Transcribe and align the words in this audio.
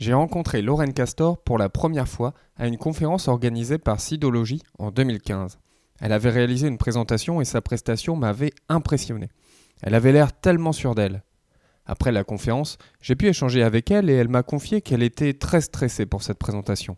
j'ai 0.00 0.14
rencontré 0.14 0.62
Lorraine 0.62 0.94
Castor 0.94 1.42
pour 1.42 1.58
la 1.58 1.68
première 1.68 2.08
fois 2.08 2.32
à 2.56 2.66
une 2.66 2.78
conférence 2.78 3.28
organisée 3.28 3.76
par 3.76 4.00
Sidologie 4.00 4.62
en 4.78 4.90
2015. 4.90 5.58
Elle 6.00 6.12
avait 6.12 6.30
réalisé 6.30 6.66
une 6.66 6.78
présentation 6.78 7.42
et 7.42 7.44
sa 7.44 7.60
prestation 7.60 8.16
m'avait 8.16 8.54
impressionné. 8.70 9.28
Elle 9.82 9.94
avait 9.94 10.12
l'air 10.12 10.32
tellement 10.32 10.72
sûre 10.72 10.94
d'elle. 10.94 11.22
Après 11.84 12.12
la 12.12 12.24
conférence, 12.24 12.78
j'ai 13.02 13.14
pu 13.14 13.28
échanger 13.28 13.62
avec 13.62 13.90
elle 13.90 14.08
et 14.08 14.14
elle 14.14 14.28
m'a 14.28 14.42
confié 14.42 14.80
qu'elle 14.80 15.02
était 15.02 15.34
très 15.34 15.60
stressée 15.60 16.06
pour 16.06 16.22
cette 16.22 16.38
présentation. 16.38 16.96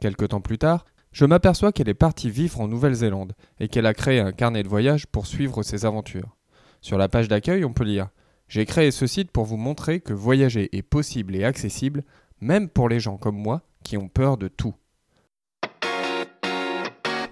Quelque 0.00 0.24
temps 0.24 0.40
plus 0.40 0.58
tard, 0.58 0.86
je 1.12 1.26
m'aperçois 1.26 1.72
qu'elle 1.72 1.90
est 1.90 1.94
partie 1.94 2.30
vivre 2.30 2.60
en 2.60 2.68
Nouvelle-Zélande 2.68 3.34
et 3.58 3.68
qu'elle 3.68 3.86
a 3.86 3.92
créé 3.92 4.18
un 4.18 4.32
carnet 4.32 4.62
de 4.62 4.68
voyage 4.68 5.06
pour 5.06 5.26
suivre 5.26 5.62
ses 5.62 5.84
aventures. 5.84 6.36
Sur 6.80 6.96
la 6.96 7.08
page 7.08 7.28
d'accueil, 7.28 7.66
on 7.66 7.74
peut 7.74 7.84
lire 7.84 8.08
J'ai 8.48 8.64
créé 8.64 8.92
ce 8.92 9.06
site 9.06 9.30
pour 9.30 9.44
vous 9.44 9.58
montrer 9.58 10.00
que 10.00 10.14
voyager 10.14 10.74
est 10.74 10.82
possible 10.82 11.36
et 11.36 11.44
accessible, 11.44 12.02
même 12.40 12.68
pour 12.68 12.88
les 12.88 13.00
gens 13.00 13.16
comme 13.16 13.36
moi 13.36 13.62
qui 13.84 13.96
ont 13.96 14.08
peur 14.08 14.36
de 14.36 14.48
tout. 14.48 14.74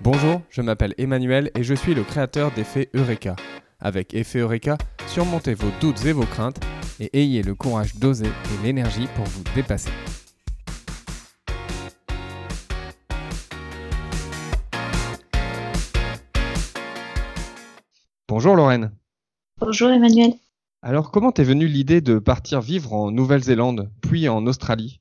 Bonjour, 0.01 0.43
je 0.51 0.63
m'appelle 0.63 0.95
Emmanuel 0.97 1.51
et 1.55 1.63
je 1.63 1.75
suis 1.75 1.95
le 1.95 2.05
créateur 2.05 2.53
d'Effet 2.53 2.89
Eureka. 2.95 3.37
Avec 3.81 4.15
Effet 4.15 4.41
Eureka, 4.41 4.79
surmontez 5.07 5.55
vos 5.55 5.71
doutes 5.81 6.05
et 6.05 6.13
vos 6.13 6.25
craintes 6.25 6.61
et 7.01 7.11
ayez 7.19 7.43
le 7.43 7.55
courage 7.55 7.97
d'oser 7.97 8.27
et 8.27 8.63
l'énergie 8.63 9.09
pour 9.15 9.25
vous 9.25 9.45
dépasser. 9.55 9.91
Bonjour 18.29 18.57
Lorraine. 18.57 18.93
Bonjour 19.59 19.91
Emmanuel. 19.91 20.35
Alors 20.81 21.11
comment 21.11 21.33
t'es 21.33 21.43
venue 21.43 21.67
l'idée 21.67 22.01
de 22.01 22.21
partir 22.21 22.61
vivre 22.61 22.93
en 22.93 23.11
Nouvelle-Zélande, 23.11 23.91
puis 24.01 24.29
en 24.29 24.47
Australie? 24.47 25.01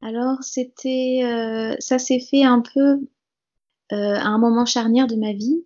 Alors 0.00 0.42
c'était, 0.42 1.20
euh, 1.24 1.76
ça 1.80 1.98
s'est 1.98 2.18
fait 2.18 2.44
un 2.44 2.60
peu 2.60 2.98
euh, 3.92 4.16
à 4.16 4.26
un 4.26 4.38
moment 4.38 4.64
charnière 4.64 5.06
de 5.06 5.16
ma 5.16 5.32
vie 5.34 5.64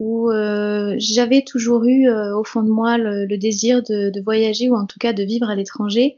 où 0.00 0.28
euh, 0.30 0.96
j'avais 0.98 1.42
toujours 1.42 1.84
eu 1.84 2.10
au 2.10 2.42
fond 2.42 2.64
de 2.64 2.68
moi 2.68 2.98
le, 2.98 3.38
désir 3.38 3.80
de, 3.84 4.10
de, 4.10 4.20
voyager 4.20 4.68
ou 4.68 4.74
en 4.74 4.86
tout 4.86 4.98
cas 4.98 5.12
de 5.12 5.22
vivre 5.22 5.48
à 5.48 5.54
l'étranger, 5.54 6.16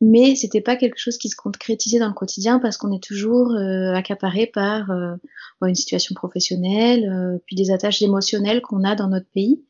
mais 0.00 0.34
c'était 0.34 0.62
pas 0.62 0.76
quelque 0.76 0.98
chose 0.98 1.18
qui 1.18 1.28
se 1.28 1.36
concrétisait 1.36 1.98
dans 1.98 2.08
le 2.08 2.14
quotidien 2.14 2.58
parce 2.58 2.78
qu'on 2.78 2.92
est 2.92 3.02
toujours 3.02 3.54
accaparé 3.94 4.46
par 4.46 4.90
une 5.60 5.74
situation 5.74 6.14
professionnelle, 6.14 7.38
puis 7.44 7.54
des 7.54 7.70
attaches 7.70 8.00
émotionnelles 8.00 8.62
qu'on 8.62 8.82
a 8.82 8.94
dans 8.94 9.08
notre 9.08 9.28
pays. 9.28 9.62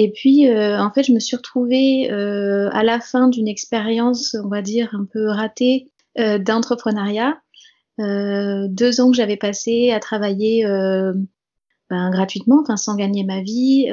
Et 0.00 0.12
puis, 0.12 0.46
euh, 0.46 0.80
en 0.80 0.92
fait, 0.92 1.02
je 1.02 1.12
me 1.12 1.18
suis 1.18 1.36
retrouvée 1.36 2.08
euh, 2.12 2.70
à 2.70 2.84
la 2.84 3.00
fin 3.00 3.26
d'une 3.26 3.48
expérience, 3.48 4.36
on 4.44 4.46
va 4.46 4.62
dire, 4.62 4.94
un 4.94 5.04
peu 5.04 5.26
ratée 5.26 5.90
euh, 6.20 6.38
d'entrepreneuriat. 6.38 7.42
deux 7.98 9.00
ans 9.00 9.10
que 9.10 9.16
j'avais 9.16 9.36
passé 9.36 9.90
à 9.90 9.98
travailler 9.98 10.62
ben, 11.90 12.10
gratuitement, 12.12 12.60
enfin 12.62 12.76
sans 12.76 12.94
gagner 12.94 13.24
ma 13.24 13.42
vie, 13.42 13.88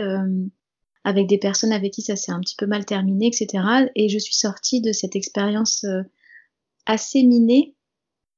avec 1.04 1.26
des 1.26 1.40
personnes 1.40 1.74
avec 1.74 1.94
qui 1.94 2.04
ça 2.04 2.16
s'est 2.16 2.32
un 2.32 2.40
petit 2.40 2.56
peu 2.56 2.68
mal 2.68 2.86
terminé, 2.86 3.26
etc. 3.26 3.64
Et 3.96 4.08
je 4.08 4.20
suis 4.20 4.36
sortie 4.36 4.82
de 4.82 4.92
cette 4.92 5.16
expérience 5.16 5.88
assez 6.86 7.24
minée 7.24 7.74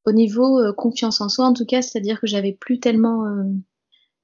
au 0.05 0.13
niveau 0.13 0.73
confiance 0.77 1.19
en 1.19 1.27
soi, 1.27 1.45
en 1.45 1.53
tout 1.53 1.65
cas, 1.65 1.81
c'est-à-dire 1.81 2.21
que 2.21 2.27
j'avais 2.27 2.53
plus 2.53 2.79
tellement 2.79 3.25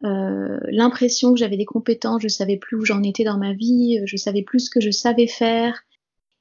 euh, 0.04 0.60
l'impression 0.70 1.34
que 1.34 1.40
j'avais 1.40 1.58
des 1.58 1.66
compétences, 1.66 2.22
je 2.22 2.28
savais 2.28 2.58
plus 2.58 2.78
où 2.78 2.86
j'en 2.86 3.04
étais 3.04 3.24
dans 3.24 3.38
ma 3.38 3.54
vie, 3.54 4.00
je 4.06 4.18
savais 4.18 4.44
plus 4.44 4.62
ce 4.62 4.70
que 4.70 4.82
je 4.82 4.92
savais 4.92 5.28
faire. 5.28 5.84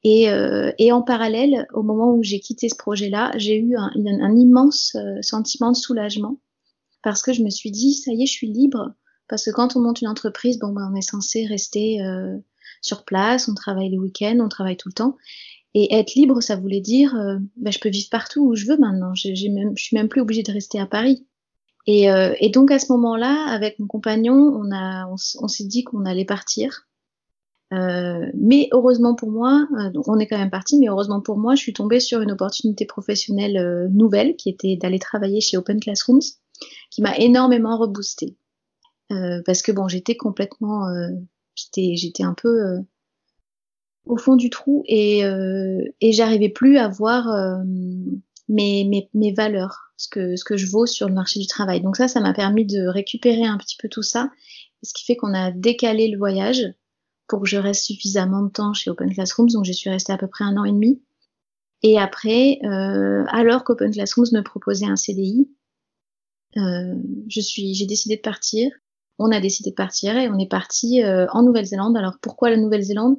Et, 0.05 0.31
euh, 0.31 0.73
et 0.79 0.91
en 0.91 1.03
parallèle, 1.03 1.67
au 1.73 1.83
moment 1.83 2.13
où 2.15 2.23
j'ai 2.23 2.41
quitté 2.41 2.69
ce 2.69 2.75
projet-là, 2.75 3.31
j'ai 3.37 3.57
eu 3.57 3.77
un, 3.77 3.91
un, 3.95 4.37
immense 4.37 4.97
euh, 4.97 5.23
sentiment 5.23 5.71
de 5.71 5.77
soulagement 5.77 6.41
parce 7.03 7.23
que 7.23 7.33
je 7.33 7.43
me 7.43 7.51
suis 7.51 7.71
dit, 7.71 7.95
ça 7.95 8.13
y 8.13 8.23
est, 8.23 8.27
je 8.27 8.33
suis 8.33 8.49
libre. 8.49 8.95
Parce 9.29 9.45
que 9.45 9.51
quand 9.51 9.77
on 9.77 9.81
monte 9.81 10.03
une 10.03 10.09
entreprise, 10.09 10.59
bon, 10.59 10.73
ben, 10.73 10.91
on 10.93 10.97
est 10.97 11.03
censé 11.03 11.47
rester 11.47 12.03
euh, 12.03 12.37
sur 12.81 13.05
place, 13.05 13.49
on 13.49 13.55
travaille 13.55 13.91
les 13.91 13.99
week-ends, 13.99 14.39
on 14.41 14.49
travaille 14.49 14.77
tout 14.77 14.89
le 14.89 14.95
temps. 14.95 15.17
Et 15.75 15.95
être 15.95 16.15
libre, 16.15 16.43
ça 16.43 16.57
voulait 16.57 16.81
dire, 16.81 17.17
ben, 17.57 17.73
je 17.73 17.79
peux 17.79 17.89
vivre 17.89 18.09
partout 18.11 18.45
où 18.45 18.55
je 18.55 18.67
veux 18.67 18.77
maintenant. 18.77 19.15
J'ai 19.15 19.49
même, 19.49 19.73
je 19.77 19.85
suis 19.85 19.97
même 19.97 20.09
plus 20.09 20.21
obligée 20.21 20.43
de 20.43 20.53
rester 20.53 20.79
à 20.79 20.87
Paris. 20.87 21.27
Et, 21.87 22.11
euh, 22.11 22.35
et, 22.39 22.51
donc 22.51 22.71
à 22.71 22.79
ce 22.79 22.93
moment-là, 22.93 23.47
avec 23.49 23.79
mon 23.79 23.87
compagnon, 23.87 24.35
on, 24.35 24.71
on, 25.41 25.49
s'est 25.49 25.65
dit 25.65 25.83
qu'on 25.83 26.05
allait 26.05 26.25
partir. 26.25 26.87
Euh, 27.73 28.31
mais 28.35 28.69
heureusement 28.73 29.15
pour 29.15 29.31
moi, 29.31 29.67
euh, 29.79 29.91
on 30.07 30.19
est 30.19 30.27
quand 30.27 30.39
même 30.39 30.51
parti, 30.51 30.79
mais 30.79 30.89
heureusement 30.89 31.21
pour 31.21 31.39
moi, 31.39 31.55
je 31.55 31.63
suis 31.63 31.73
tombée 31.73 32.01
sur 32.01 32.21
une 32.21 32.31
opportunité 32.31 32.85
professionnelle 32.85 33.57
euh, 33.57 33.89
nouvelle 33.89 34.37
qui 34.37 34.51
était 34.51 34.77
d'aller 34.77 34.99
travailler 34.99 35.41
chez 35.41 35.57
Open 35.57 35.81
Classrooms, 35.81 36.21
qui 36.91 37.01
m'a 37.01 37.17
énormément 37.17 37.79
reboosté. 37.79 38.37
parce 39.47 39.63
que 39.63 39.73
bon, 39.73 39.89
j'étais 39.89 40.17
complètement, 40.17 40.87
j'étais, 41.55 41.97
j'étais 41.97 42.23
un 42.23 42.35
peu 42.35 42.79
au 44.07 44.17
fond 44.17 44.37
du 44.37 44.49
trou 44.49 44.85
et, 44.87 45.21
et 46.01 46.13
j'arrivais 46.13 46.49
plus 46.49 46.79
à 46.79 46.89
voir 46.89 47.27
mes, 48.49 48.85
mes, 48.85 49.11
mes 49.13 49.33
valeurs 49.33 49.92
ce 50.03 50.09
que, 50.09 50.35
ce 50.35 50.45
que 50.45 50.57
je 50.57 50.67
vaux 50.67 50.87
sur 50.87 51.09
le 51.09 51.15
marché 51.15 51.39
du 51.39 51.47
travail. 51.47 51.81
Donc 51.81 51.97
ça, 51.97 52.09
ça 52.09 52.21
m'a 52.21 52.33
permis 52.33 52.67
de 52.67 52.87
récupérer 52.87 53.45
un 53.45 53.57
petit 53.57 53.77
peu 53.77 53.89
tout 53.89 54.03
ça, 54.03 54.31
ce 54.83 54.93
qui 54.93 55.05
fait 55.05 55.15
qu'on 55.15 55.33
a 55.33 55.53
décalé 55.53 56.09
le 56.09 56.19
voyage 56.19 56.75
pour 57.29 57.43
que 57.43 57.49
je 57.49 57.57
reste 57.57 57.85
suffisamment 57.85 58.43
de 58.43 58.51
temps 58.51 58.75
chez 58.75 58.91
Open 58.91 59.13
Classrooms, 59.13 59.51
donc 59.51 59.65
je 59.65 59.73
suis 59.73 59.91
restée 59.91 60.13
à 60.13 60.19
peu 60.19 60.27
près 60.27 60.45
un 60.45 60.57
an 60.57 60.65
et 60.65 60.73
demi. 60.73 61.01
Et 61.85 61.99
après, 61.99 62.59
euh, 62.65 63.25
alors 63.29 63.63
qu'Open 63.65 63.93
Classrooms 63.93 64.27
me 64.33 64.43
proposait 64.43 64.87
un 64.87 64.97
CDI, 64.97 65.49
euh, 66.57 66.95
j'ai 67.29 67.87
décidé 67.87 68.17
de 68.17 68.21
partir. 68.21 68.73
On 69.19 69.31
a 69.31 69.41
décidé 69.41 69.71
de 69.71 69.75
partir 69.75 70.17
et 70.17 70.29
on 70.29 70.39
est 70.39 70.51
parti 70.51 71.03
euh, 71.03 71.27
en 71.31 71.43
Nouvelle-Zélande. 71.43 71.97
Alors 71.97 72.15
pourquoi 72.21 72.51
la 72.51 72.57
Nouvelle-Zélande? 72.57 73.19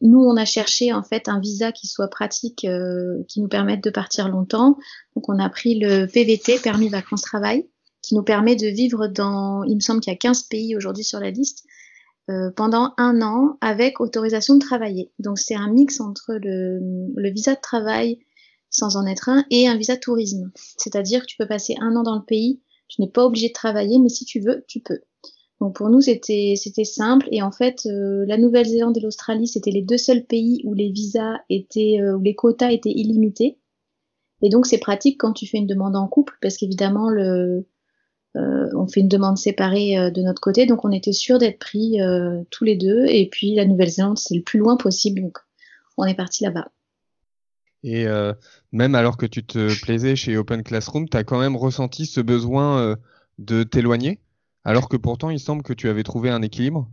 Nous, 0.00 0.20
on 0.20 0.36
a 0.36 0.44
cherché 0.44 0.92
en 0.92 1.02
fait 1.02 1.28
un 1.28 1.40
visa 1.40 1.72
qui 1.72 1.86
soit 1.86 2.08
pratique, 2.08 2.64
euh, 2.64 3.22
qui 3.28 3.40
nous 3.40 3.48
permette 3.48 3.82
de 3.82 3.90
partir 3.90 4.28
longtemps. 4.28 4.78
Donc, 5.14 5.28
on 5.28 5.38
a 5.38 5.48
pris 5.48 5.78
le 5.78 6.06
PVT, 6.06 6.58
permis 6.60 6.88
vacances 6.88 7.22
travail, 7.22 7.68
qui 8.02 8.14
nous 8.14 8.22
permet 8.22 8.56
de 8.56 8.68
vivre 8.68 9.08
dans, 9.08 9.64
il 9.64 9.74
me 9.74 9.80
semble 9.80 10.00
qu'il 10.00 10.12
y 10.12 10.16
a 10.16 10.18
15 10.18 10.44
pays 10.44 10.76
aujourd'hui 10.76 11.04
sur 11.04 11.20
la 11.20 11.30
liste, 11.30 11.64
euh, 12.30 12.50
pendant 12.54 12.94
un 12.96 13.22
an 13.22 13.56
avec 13.60 14.00
autorisation 14.00 14.54
de 14.54 14.60
travailler. 14.60 15.10
Donc, 15.18 15.38
c'est 15.38 15.56
un 15.56 15.70
mix 15.70 16.00
entre 16.00 16.34
le, 16.34 16.78
le 17.16 17.30
visa 17.30 17.54
de 17.54 17.60
travail 17.60 18.18
sans 18.70 18.96
en 18.96 19.06
être 19.06 19.28
un 19.28 19.44
et 19.50 19.66
un 19.66 19.76
visa 19.76 19.96
tourisme. 19.96 20.50
C'est-à-dire 20.76 21.22
que 21.22 21.26
tu 21.26 21.36
peux 21.36 21.46
passer 21.48 21.74
un 21.80 21.96
an 21.96 22.02
dans 22.02 22.16
le 22.16 22.24
pays, 22.24 22.60
tu 22.88 23.00
n'es 23.00 23.08
pas 23.08 23.24
obligé 23.24 23.48
de 23.48 23.54
travailler, 23.54 23.98
mais 23.98 24.08
si 24.08 24.24
tu 24.24 24.40
veux, 24.40 24.64
tu 24.66 24.80
peux. 24.80 25.00
Donc 25.60 25.74
pour 25.74 25.90
nous, 25.90 26.00
c'était 26.00 26.54
c'était 26.56 26.84
simple. 26.84 27.26
Et 27.32 27.42
en 27.42 27.50
fait, 27.50 27.86
euh, 27.86 28.24
la 28.26 28.38
Nouvelle-Zélande 28.38 28.96
et 28.96 29.00
l'Australie, 29.00 29.48
c'était 29.48 29.72
les 29.72 29.82
deux 29.82 29.98
seuls 29.98 30.24
pays 30.24 30.60
où 30.64 30.74
les 30.74 30.90
visas 30.90 31.38
étaient, 31.50 31.98
euh, 32.00 32.16
où 32.16 32.22
les 32.22 32.34
quotas 32.34 32.70
étaient 32.70 32.92
illimités. 32.92 33.58
Et 34.42 34.50
donc 34.50 34.66
c'est 34.66 34.78
pratique 34.78 35.18
quand 35.18 35.32
tu 35.32 35.46
fais 35.46 35.58
une 35.58 35.66
demande 35.66 35.96
en 35.96 36.06
couple, 36.06 36.34
parce 36.40 36.56
qu'évidemment 36.56 37.10
le 37.10 37.66
euh, 38.36 38.68
on 38.76 38.86
fait 38.86 39.00
une 39.00 39.08
demande 39.08 39.36
séparée 39.36 40.12
de 40.12 40.22
notre 40.22 40.40
côté, 40.40 40.66
donc 40.66 40.84
on 40.84 40.92
était 40.92 41.12
sûr 41.12 41.38
d'être 41.38 41.58
pris 41.58 41.98
tous 42.50 42.62
les 42.62 42.76
deux. 42.76 43.06
Et 43.06 43.28
puis 43.28 43.56
la 43.56 43.64
Nouvelle-Zélande, 43.64 44.18
c'est 44.18 44.36
le 44.36 44.42
plus 44.42 44.60
loin 44.60 44.76
possible, 44.76 45.22
donc 45.22 45.38
on 45.96 46.04
est 46.04 46.14
parti 46.14 46.44
là-bas. 46.44 46.70
Et 47.82 48.06
même 48.70 48.94
alors 48.94 49.16
que 49.16 49.26
tu 49.26 49.44
te 49.44 49.80
plaisais 49.82 50.14
chez 50.14 50.36
Open 50.36 50.62
Classroom, 50.62 51.08
tu 51.08 51.16
as 51.16 51.24
quand 51.24 51.40
même 51.40 51.56
ressenti 51.56 52.06
ce 52.06 52.20
besoin 52.20 52.96
de 53.38 53.64
t'éloigner? 53.64 54.20
Alors 54.64 54.88
que 54.88 54.96
pourtant 54.96 55.30
il 55.30 55.40
semble 55.40 55.62
que 55.62 55.72
tu 55.72 55.88
avais 55.88 56.02
trouvé 56.02 56.30
un 56.30 56.42
équilibre. 56.42 56.88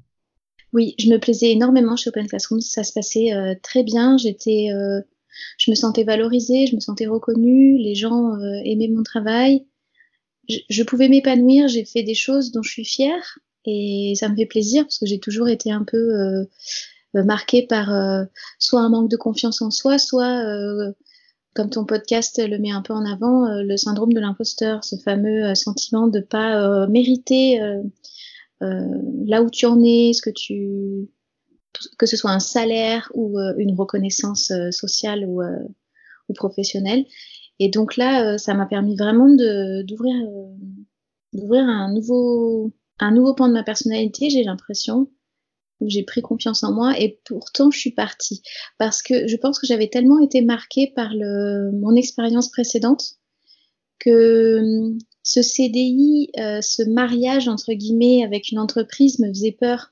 Oui, 0.74 0.94
je 1.00 1.10
me 1.10 1.20
plaisais 1.20 1.52
énormément 1.52 1.96
chez 1.96 2.10
Open 2.10 2.28
Classroom, 2.28 2.60
ça 2.60 2.84
se 2.84 2.92
passait 2.92 3.34
euh, 3.34 3.56
très 3.64 3.84
bien, 3.84 4.18
j'étais, 4.18 4.72
euh, 4.74 5.00
je 5.58 5.72
me 5.72 5.76
sentais 5.76 6.04
valorisée, 6.04 6.68
je 6.68 6.76
me 6.76 6.82
sentais 6.82 7.08
reconnue, 7.08 7.78
les 7.78 7.96
gens 7.96 8.34
euh, 8.34 8.62
aimaient 8.66 8.90
mon 8.90 9.04
travail, 9.04 9.66
je, 10.50 10.84
pouvais 10.84 11.08
m'épanouir, 11.08 11.68
j'ai 11.70 11.86
fait 11.86 12.04
des 12.04 12.14
choses 12.14 12.52
dont 12.52 12.62
je 12.62 12.70
suis 12.70 12.86
fière. 12.86 13.40
Et 13.66 14.14
ça 14.16 14.30
me 14.30 14.36
fait 14.36 14.46
plaisir 14.46 14.84
parce 14.84 15.00
que 15.00 15.08
j'ai 15.08 15.20
toujours 15.20 15.48
été 15.48 15.72
un 15.72 15.84
peu 15.84 16.46
marquée 17.16 17.66
par 17.66 17.90
soit 18.60 18.82
un 18.82 18.90
manque 18.90 19.10
de 19.10 19.18
confiance 19.18 19.64
en 19.64 19.72
soi, 19.72 19.98
soit 19.98 20.44
comme 21.56 21.70
ton 21.70 21.86
podcast 21.86 22.46
le 22.46 22.60
met 22.60 22.72
un 22.72 22.82
peu 22.82 22.94
en 22.94 23.06
avant, 23.06 23.48
euh, 23.48 23.64
le 23.64 23.78
syndrome 23.78 24.12
de 24.12 24.20
l'imposteur, 24.20 24.84
ce 24.84 24.98
fameux 24.98 25.46
euh, 25.46 25.56
sentiment 25.56 26.08
de 26.08 26.20
pas 26.20 26.62
euh, 26.62 26.88
mériter 26.88 27.60
là 28.62 29.44
où 29.44 29.50
tu 29.50 29.66
en 29.66 29.82
es, 29.84 30.14
ce 30.14 30.22
que 30.22 30.32
tu 30.32 31.08
que 32.00 32.06
ce 32.06 32.18
soit 32.18 32.32
un 32.32 32.40
salaire 32.40 33.12
ou 33.14 33.38
une 33.58 33.76
reconnaissance 33.76 34.52
sociale 34.72 35.26
ou, 35.28 35.44
ou, 35.44 36.34
professionnelle. 36.34 37.06
Et 37.60 37.70
donc 37.70 37.96
là, 37.96 38.38
ça 38.40 38.56
m'a 38.56 38.66
permis 38.66 38.96
vraiment 38.96 39.28
d'ouvrir 39.30 40.16
d'ouvrir 41.34 41.64
un 41.66 41.94
nouveau 41.94 42.72
un 43.00 43.12
nouveau 43.12 43.36
pan 43.36 43.50
de 43.50 43.54
ma 43.54 43.64
personnalité, 43.64 44.32
j'ai 44.32 44.44
l'impression, 44.44 45.10
où 45.82 45.90
j'ai 45.90 46.04
pris 46.04 46.22
confiance 46.22 46.64
en 46.64 46.74
moi 46.74 47.00
et 47.00 47.20
pourtant 47.26 47.70
je 47.70 47.78
suis 47.78 47.92
partie 47.92 48.42
parce 48.78 49.02
que 49.02 49.28
je 49.28 49.36
pense 49.38 49.60
que 49.60 49.68
j'avais 49.68 49.90
tellement 49.90 50.20
été 50.20 50.42
marquée 50.42 50.92
par 50.96 51.14
le, 51.14 51.72
mon 51.72 51.96
expérience 51.96 52.50
précédente 52.50 53.18
que 54.00 54.60
hum, 54.60 54.98
ce 55.24 55.42
CDI, 55.42 56.30
euh, 56.40 56.62
ce 56.62 56.84
mariage 56.84 57.48
entre 57.48 57.74
guillemets 57.74 58.24
avec 58.24 58.52
une 58.52 58.60
entreprise 58.60 59.20
me 59.20 59.30
faisait 59.30 59.58
peur. 59.60 59.92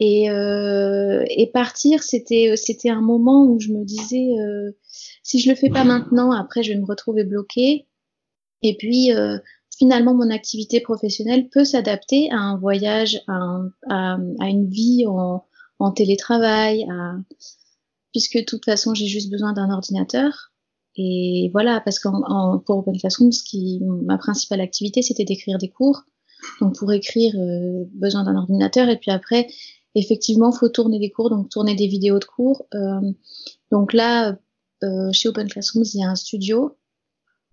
Et, 0.00 0.30
euh, 0.30 1.24
et 1.28 1.48
partir, 1.48 2.04
c'était 2.04 2.54
c'était 2.56 2.88
un 2.88 3.00
moment 3.00 3.44
où 3.46 3.58
je 3.58 3.70
me 3.70 3.84
disais 3.84 4.28
euh, 4.40 4.70
si 5.24 5.40
je 5.40 5.50
le 5.50 5.56
fais 5.56 5.70
pas 5.70 5.84
maintenant, 5.84 6.30
après 6.30 6.62
je 6.62 6.72
vais 6.72 6.78
me 6.78 6.86
retrouver 6.86 7.24
bloquée. 7.24 7.86
Et 8.62 8.76
puis 8.76 9.12
euh, 9.12 9.38
finalement, 9.78 10.14
mon 10.14 10.30
activité 10.30 10.80
professionnelle 10.80 11.48
peut 11.48 11.64
s'adapter 11.64 12.30
à 12.30 12.38
un 12.38 12.58
voyage, 12.58 13.20
à, 13.28 14.18
une 14.48 14.68
vie 14.68 15.04
en, 15.06 15.92
télétravail, 15.92 16.86
puisque 18.12 18.38
de 18.38 18.44
toute 18.44 18.64
façon 18.64 18.94
j'ai 18.94 19.06
juste 19.06 19.30
besoin 19.30 19.52
d'un 19.52 19.70
ordinateur. 19.70 20.52
Et 20.96 21.50
voilà, 21.52 21.80
parce 21.80 22.00
que 22.00 22.08
pour 22.64 22.78
Open 22.78 22.98
Classroom, 22.98 23.30
ma 24.04 24.18
principale 24.18 24.60
activité, 24.60 25.00
c'était 25.00 25.24
d'écrire 25.24 25.58
des 25.58 25.70
cours. 25.70 26.02
Donc 26.60 26.76
pour 26.76 26.92
écrire, 26.92 27.34
euh, 27.36 27.84
besoin 27.92 28.24
d'un 28.24 28.36
ordinateur. 28.36 28.88
Et 28.88 28.96
puis 28.96 29.10
après, 29.10 29.46
effectivement, 29.94 30.52
faut 30.52 30.68
tourner 30.68 30.98
des 30.98 31.10
cours, 31.10 31.30
donc 31.30 31.48
tourner 31.50 31.74
des 31.74 31.86
vidéos 31.86 32.18
de 32.18 32.24
cours. 32.24 32.66
Euh, 32.74 33.12
donc 33.70 33.92
là, 33.92 34.36
euh, 34.82 35.12
chez 35.12 35.28
Open 35.28 35.48
Classrooms, 35.48 35.84
il 35.94 36.00
y 36.00 36.04
a 36.04 36.10
un 36.10 36.14
studio. 36.14 36.76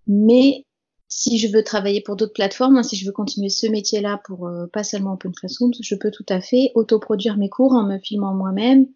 Mais 0.06 0.64
si 1.08 1.38
je 1.38 1.48
veux 1.48 1.62
travailler 1.62 2.00
pour 2.00 2.16
d'autres 2.16 2.32
plateformes, 2.32 2.76
hein, 2.76 2.82
si 2.82 2.96
je 2.96 3.06
veux 3.06 3.12
continuer 3.12 3.48
ce 3.48 3.66
métier-là 3.66 4.20
pour 4.24 4.46
euh, 4.46 4.66
pas 4.72 4.84
seulement 4.84 5.14
Open 5.14 5.32
Classrooms, 5.32 5.72
je 5.80 5.94
peux 5.94 6.10
tout 6.10 6.26
à 6.28 6.40
fait 6.40 6.72
autoproduire 6.74 7.36
mes 7.36 7.48
cours 7.48 7.72
en 7.72 7.86
me 7.86 7.98
filmant 7.98 8.34
moi-même. 8.34 8.86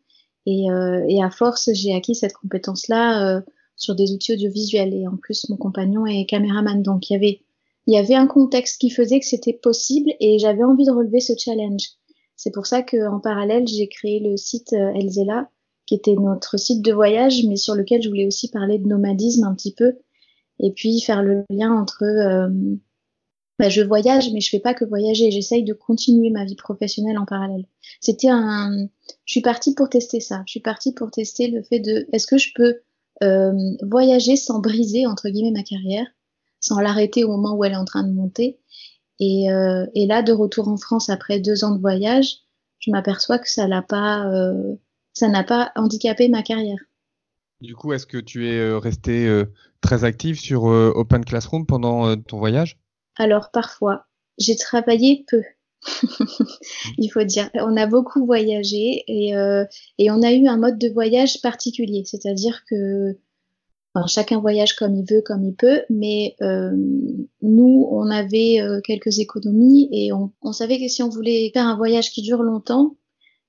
Et, 0.46 0.70
euh, 0.70 1.04
et 1.08 1.22
à 1.22 1.30
force, 1.30 1.70
j'ai 1.72 1.94
acquis 1.94 2.14
cette 2.14 2.32
compétence-là 2.32 3.42
sur 3.80 3.94
des 3.94 4.12
outils 4.12 4.34
audiovisuels. 4.34 4.94
Et 4.94 5.08
en 5.08 5.16
plus, 5.16 5.48
mon 5.48 5.56
compagnon 5.56 6.06
est 6.06 6.26
caméraman. 6.26 6.82
Donc, 6.82 7.10
il 7.10 7.14
y 7.14 7.16
avait, 7.16 7.40
y 7.86 7.96
avait 7.96 8.14
un 8.14 8.26
contexte 8.26 8.80
qui 8.80 8.90
faisait 8.90 9.18
que 9.18 9.26
c'était 9.26 9.52
possible 9.52 10.12
et 10.20 10.38
j'avais 10.38 10.62
envie 10.62 10.84
de 10.84 10.92
relever 10.92 11.20
ce 11.20 11.32
challenge. 11.36 11.88
C'est 12.36 12.52
pour 12.52 12.66
ça 12.66 12.82
qu'en 12.82 13.20
parallèle, 13.20 13.66
j'ai 13.66 13.88
créé 13.88 14.20
le 14.20 14.36
site 14.36 14.72
euh, 14.72 14.94
Elzela, 14.94 15.50
qui 15.86 15.94
était 15.94 16.14
notre 16.14 16.58
site 16.58 16.82
de 16.82 16.92
voyage, 16.92 17.44
mais 17.46 17.56
sur 17.56 17.74
lequel 17.74 18.02
je 18.02 18.08
voulais 18.08 18.26
aussi 18.26 18.48
parler 18.48 18.78
de 18.78 18.86
nomadisme 18.86 19.44
un 19.44 19.54
petit 19.54 19.74
peu. 19.74 19.94
Et 20.62 20.72
puis 20.72 21.00
faire 21.00 21.22
le 21.22 21.44
lien 21.50 21.72
entre 21.72 22.04
euh, 22.04 22.48
bah, 23.58 23.68
je 23.68 23.82
voyage, 23.82 24.30
mais 24.32 24.40
je 24.40 24.48
fais 24.48 24.58
pas 24.58 24.74
que 24.74 24.84
voyager. 24.84 25.30
J'essaye 25.30 25.64
de 25.64 25.74
continuer 25.74 26.30
ma 26.30 26.44
vie 26.44 26.56
professionnelle 26.56 27.18
en 27.18 27.26
parallèle. 27.26 27.66
C'était 28.00 28.30
un, 28.30 28.88
je 29.26 29.32
suis 29.32 29.42
partie 29.42 29.74
pour 29.74 29.88
tester 29.88 30.20
ça. 30.20 30.42
Je 30.46 30.52
suis 30.52 30.60
partie 30.60 30.92
pour 30.94 31.10
tester 31.10 31.48
le 31.48 31.62
fait 31.62 31.80
de, 31.80 32.06
est-ce 32.12 32.26
que 32.26 32.38
je 32.38 32.52
peux 32.54 32.80
euh, 33.22 33.52
voyager 33.82 34.36
sans 34.36 34.60
briser 34.60 35.06
entre 35.06 35.28
guillemets 35.28 35.58
ma 35.58 35.62
carrière, 35.62 36.06
sans 36.58 36.80
l'arrêter 36.80 37.22
au 37.22 37.28
moment 37.28 37.54
où 37.54 37.62
elle 37.64 37.72
est 37.72 37.76
en 37.76 37.84
train 37.84 38.02
de 38.02 38.12
monter. 38.12 38.58
Et, 39.18 39.52
euh, 39.52 39.84
et 39.94 40.06
là, 40.06 40.22
de 40.22 40.32
retour 40.32 40.68
en 40.68 40.78
France 40.78 41.10
après 41.10 41.38
deux 41.38 41.62
ans 41.62 41.74
de 41.74 41.80
voyage, 41.80 42.38
je 42.78 42.90
m'aperçois 42.90 43.38
que 43.38 43.50
ça 43.50 43.66
n'a 43.66 43.82
pas, 43.82 44.26
euh, 44.32 44.74
ça 45.12 45.28
n'a 45.28 45.44
pas 45.44 45.70
handicapé 45.76 46.28
ma 46.30 46.42
carrière. 46.42 46.78
Du 47.60 47.74
coup, 47.74 47.92
est-ce 47.92 48.06
que 48.06 48.18
tu 48.18 48.48
es 48.48 48.58
euh, 48.58 48.78
resté 48.78 49.26
euh, 49.26 49.44
très 49.80 50.04
active 50.04 50.38
sur 50.38 50.64
Open 50.64 51.24
Classroom 51.24 51.66
pendant 51.66 52.16
ton 52.16 52.38
voyage? 52.38 52.78
Alors 53.16 53.50
parfois, 53.50 54.06
j'ai 54.38 54.56
travaillé 54.56 55.24
peu. 55.28 55.42
il 56.98 57.08
faut 57.08 57.24
dire. 57.24 57.50
On 57.54 57.76
a 57.76 57.86
beaucoup 57.86 58.24
voyagé 58.26 59.04
et, 59.06 59.36
euh, 59.36 59.64
et, 59.98 60.10
on 60.10 60.22
a 60.22 60.32
eu 60.32 60.46
un 60.46 60.56
mode 60.56 60.78
de 60.78 60.88
voyage 60.88 61.40
particulier, 61.40 62.04
c'est-à-dire 62.04 62.62
que 62.68 63.16
enfin, 63.94 64.06
chacun 64.06 64.40
voyage 64.40 64.74
comme 64.74 64.94
il 64.94 65.04
veut, 65.08 65.22
comme 65.22 65.44
il 65.44 65.54
peut, 65.54 65.82
mais 65.88 66.36
euh, 66.42 66.72
nous, 67.42 67.88
on 67.90 68.10
avait 68.10 68.60
euh, 68.60 68.80
quelques 68.82 69.18
économies 69.18 69.88
et 69.92 70.12
on, 70.12 70.32
on, 70.42 70.52
savait 70.52 70.78
que 70.78 70.88
si 70.88 71.02
on 71.02 71.08
voulait 71.08 71.50
faire 71.52 71.66
un 71.66 71.76
voyage 71.76 72.10
qui 72.10 72.22
dure 72.22 72.42
longtemps, 72.42 72.96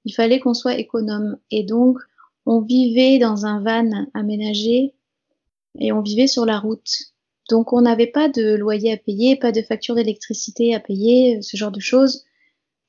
il 0.05 0.13
fallait 0.13 0.39
qu'on 0.39 0.53
soit 0.53 0.77
économe. 0.77 1.37
Et 1.51 1.63
donc, 1.63 1.99
on 2.45 2.61
vivait 2.61 3.19
dans 3.19 3.45
un 3.45 3.61
van 3.61 4.07
aménagé 4.13 4.93
et 5.79 5.91
on 5.91 6.01
vivait 6.01 6.27
sur 6.27 6.45
la 6.45 6.59
route. 6.59 6.89
Donc 7.49 7.73
on 7.73 7.81
n'avait 7.81 8.07
pas 8.07 8.29
de 8.29 8.55
loyer 8.55 8.93
à 8.93 8.97
payer, 8.97 9.35
pas 9.35 9.51
de 9.51 9.61
facture 9.61 9.95
d'électricité 9.95 10.73
à 10.73 10.79
payer, 10.79 11.41
ce 11.41 11.57
genre 11.57 11.71
de 11.71 11.79
choses. 11.79 12.23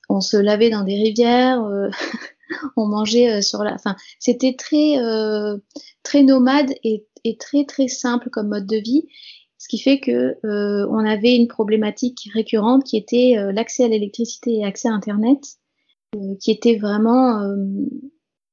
On 0.09 0.21
se 0.21 0.37
lavait 0.37 0.71
dans 0.71 0.85
des 0.85 0.95
rivières, 0.95 1.63
euh, 1.65 1.89
on 2.77 2.87
mangeait 2.87 3.31
euh, 3.31 3.41
sur 3.41 3.63
la. 3.65 3.75
Enfin, 3.75 3.97
c'était 4.19 4.55
très 4.55 4.99
euh, 4.99 5.57
très 6.03 6.23
nomade 6.23 6.73
et, 6.85 7.07
et, 7.25 7.37
très 7.37 7.65
très 7.65 7.89
simple 7.89 8.31
comme 8.31 8.49
mode 8.49 8.67
de 8.67 8.77
vie, 8.77 9.07
ce 9.59 9.69
qui 9.69 9.79
fait 9.79 10.01
que 10.01 10.37
on 10.45 11.07
avait 11.07 11.37
une 11.37 11.49
problématique 11.49 12.29
récurrente 12.35 12.85
qui 12.85 12.97
était 12.97 13.37
l'accès 13.53 13.85
à 13.85 13.89
l'électricité 13.89 14.59
et 14.59 14.65
accès 14.65 14.89
à 14.89 14.93
Internet, 14.93 15.41
qui 16.41 16.51
était 16.51 16.77
vraiment 16.77 17.41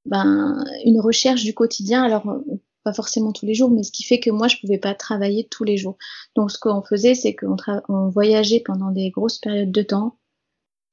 ben, 0.05 0.63
une 0.85 0.99
recherche 0.99 1.43
du 1.43 1.53
quotidien. 1.53 2.03
Alors 2.03 2.41
pas 2.83 2.93
forcément 2.93 3.31
tous 3.31 3.45
les 3.45 3.53
jours, 3.53 3.69
mais 3.69 3.83
ce 3.83 3.91
qui 3.91 4.03
fait 4.03 4.19
que 4.19 4.29
moi, 4.29 4.47
je 4.47 4.57
pouvais 4.57 4.77
pas 4.77 4.95
travailler 4.95 5.47
tous 5.49 5.63
les 5.63 5.77
jours. 5.77 5.97
Donc, 6.35 6.51
ce 6.51 6.57
qu'on 6.57 6.81
faisait, 6.81 7.15
c'est 7.15 7.35
qu'on 7.35 7.57
on 7.89 8.09
voyageait 8.09 8.61
pendant 8.65 8.91
des 8.91 9.09
grosses 9.09 9.37
périodes 9.37 9.71
de 9.71 9.81
temps, 9.81 10.17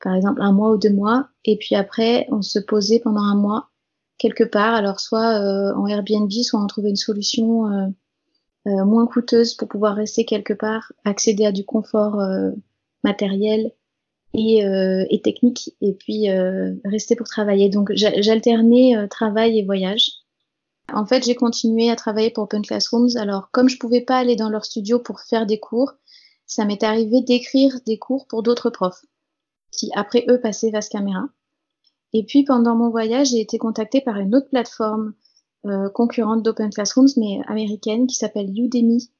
par 0.02 0.14
exemple 0.14 0.42
un 0.42 0.52
mois 0.52 0.72
ou 0.72 0.78
deux 0.78 0.92
mois, 0.92 1.28
et 1.44 1.56
puis 1.56 1.74
après, 1.74 2.26
on 2.30 2.42
se 2.42 2.58
posait 2.58 3.00
pendant 3.00 3.22
un 3.22 3.36
mois 3.36 3.70
quelque 4.18 4.44
part, 4.44 4.74
alors 4.74 5.00
soit 5.00 5.40
euh, 5.40 5.74
en 5.74 5.86
Airbnb, 5.86 6.30
soit 6.30 6.60
on 6.60 6.66
trouvait 6.66 6.90
une 6.90 6.96
solution 6.96 7.66
euh, 7.66 7.86
euh, 8.66 8.84
moins 8.84 9.06
coûteuse 9.06 9.54
pour 9.54 9.68
pouvoir 9.68 9.94
rester 9.94 10.24
quelque 10.24 10.54
part, 10.54 10.92
accéder 11.04 11.46
à 11.46 11.52
du 11.52 11.64
confort 11.64 12.20
euh, 12.20 12.50
matériel 13.04 13.72
et, 14.36 14.64
euh, 14.64 15.04
et, 15.10 15.20
technique, 15.20 15.74
et 15.80 15.92
puis 15.92 16.26
rester 16.84 17.16
pour 17.16 17.26
travailler. 17.26 17.68
Donc, 17.68 17.90
j'alternais 17.94 19.08
travail 19.08 19.58
et 19.58 19.64
voyage. 19.64 20.10
En 20.92 21.04
fait, 21.04 21.24
j'ai 21.24 21.34
continué 21.34 21.90
à 21.90 21.96
travailler 21.96 22.30
pour 22.30 22.44
Open 22.44 22.62
Classrooms. 22.62 23.16
Alors, 23.16 23.50
comme 23.50 23.68
je 23.68 23.78
pouvais 23.78 24.02
pas 24.02 24.18
aller 24.18 24.36
dans 24.36 24.48
leur 24.48 24.64
studio 24.64 24.98
pour 24.98 25.20
faire 25.20 25.46
des 25.46 25.58
cours, 25.58 25.92
ça 26.46 26.64
m'est 26.64 26.84
arrivé 26.84 27.22
d'écrire 27.22 27.80
des 27.86 27.98
cours 27.98 28.26
pour 28.28 28.44
d'autres 28.44 28.70
profs 28.70 29.02
qui, 29.76 29.90
après 29.94 30.24
eux, 30.28 30.40
passaient 30.40 30.70
Vaste 30.70 30.92
Caméra. 30.92 31.28
Et 32.12 32.24
puis, 32.24 32.44
pendant 32.44 32.74
mon 32.74 32.90
voyage, 32.90 33.28
j'ai 33.28 33.40
été 33.40 33.58
contactée 33.58 34.00
par 34.00 34.16
une 34.16 34.34
autre 34.34 34.48
plateforme 34.48 35.14
euh, 35.66 35.90
concurrente 35.90 36.42
d'Open 36.42 36.70
Classrooms, 36.70 37.08
mais 37.16 37.40
américaine, 37.46 38.06
qui 38.06 38.14
s'appelle 38.14 38.48
Udemy. 38.56 39.10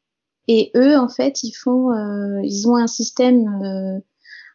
Et 0.49 0.71
eux, 0.77 0.97
en 0.97 1.09
fait, 1.09 1.43
ils 1.43 1.53
font, 1.53 1.93
euh, 1.93 2.41
ils 2.43 2.69
ont 2.69 2.77
un 2.77 2.87
système 2.87 3.49
euh, 3.63 4.01